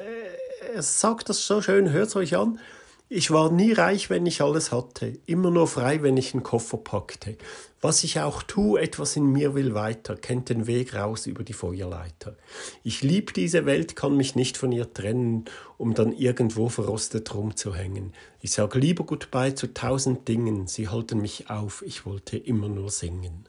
er 0.74 0.82
sagt 0.82 1.30
das 1.30 1.48
so 1.48 1.62
schön, 1.62 1.92
hört 1.92 2.10
es 2.10 2.18
euch 2.18 2.36
an. 2.36 2.60
Ich 3.08 3.32
war 3.32 3.50
nie 3.50 3.72
reich, 3.72 4.10
wenn 4.10 4.26
ich 4.26 4.42
alles 4.42 4.74
hatte, 4.74 5.18
immer 5.26 5.50
nur 5.50 5.70
frei, 5.70 6.04
wenn 6.04 6.18
ich 6.18 6.34
einen 6.34 6.44
Koffer 6.44 6.76
packte. 6.76 7.38
Was 7.80 8.04
ich 8.04 8.20
auch 8.20 8.44
tu, 8.44 8.76
etwas 8.76 9.16
in 9.16 9.32
mir 9.32 9.56
will 9.56 9.74
weiter, 9.74 10.18
kennt 10.18 10.50
den 10.50 10.68
Weg 10.68 10.94
raus 10.94 11.26
über 11.26 11.44
die 11.44 11.54
Feuerleiter. 11.54 12.36
Ich 12.84 13.02
lieb 13.02 13.34
diese 13.34 13.66
Welt, 13.66 13.96
kann 13.96 14.18
mich 14.18 14.36
nicht 14.36 14.58
von 14.58 14.74
ihr 14.74 14.94
trennen, 14.94 15.46
um 15.78 15.94
dann 15.94 16.12
irgendwo 16.12 16.68
verrostet 16.68 17.34
rumzuhängen. 17.34 18.14
Ich 18.42 18.52
sag 18.52 18.76
lieber 18.76 19.06
Goodbye 19.06 19.56
zu 19.56 19.74
tausend 19.74 20.28
Dingen, 20.28 20.68
sie 20.68 20.90
halten 20.90 21.22
mich 21.22 21.50
auf, 21.50 21.82
ich 21.86 22.06
wollte 22.06 22.36
immer 22.36 22.68
nur 22.68 22.90
singen. 22.90 23.46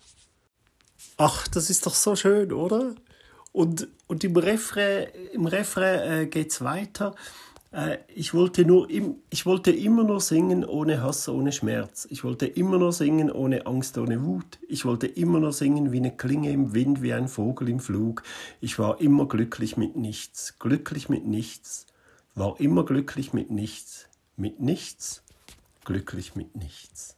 Ach, 1.17 1.47
das 1.49 1.71
ist 1.71 1.87
doch 1.87 1.95
so 1.95 2.17
schön, 2.17 2.53
oder? 2.53 2.95
Und, 3.53 3.89
und 4.09 4.25
im 4.25 4.37
Refrain, 4.37 5.07
im 5.33 5.47
Refrain 5.47 6.23
äh, 6.23 6.27
geht 6.27 6.51
es 6.51 6.65
weiter. 6.65 7.15
Äh, 7.75 7.99
ich, 8.15 8.35
wollte 8.35 8.65
nur 8.65 8.91
im, 8.91 9.17
ich 9.31 9.47
wollte 9.47 9.71
immer 9.71 10.03
nur 10.03 10.21
singen 10.21 10.65
ohne 10.65 11.03
Hass, 11.03 11.29
ohne 11.29 11.53
Schmerz. 11.53 12.07
Ich 12.11 12.25
wollte 12.25 12.47
immer 12.47 12.79
nur 12.79 12.93
singen 12.93 13.31
ohne 13.31 13.67
Angst, 13.67 13.97
ohne 13.99 14.25
Wut. 14.25 14.59
Ich 14.69 14.85
wollte 14.85 15.07
immer 15.07 15.39
nur 15.39 15.53
singen 15.53 15.93
wie 15.93 15.99
eine 15.99 16.17
Klinge 16.17 16.51
im 16.51 16.75
Wind, 16.75 17.03
wie 17.03 17.13
ein 17.13 17.29
Vogel 17.29 17.69
im 17.69 17.81
Flug. 17.81 18.23
Ich 18.61 18.79
war 18.79 19.01
immer 19.01 19.27
glücklich 19.27 19.77
mit 19.77 19.97
nichts, 19.97 20.59
glücklich 20.59 21.09
mit 21.09 21.27
nichts. 21.27 21.87
War 22.35 22.59
immer 22.59 22.85
glücklich 22.85 23.33
mit 23.33 23.53
nichts, 23.53 24.09
mit 24.37 24.59
nichts, 24.59 25.23
glücklich 25.85 26.35
mit 26.35 26.57
nichts. 26.57 27.17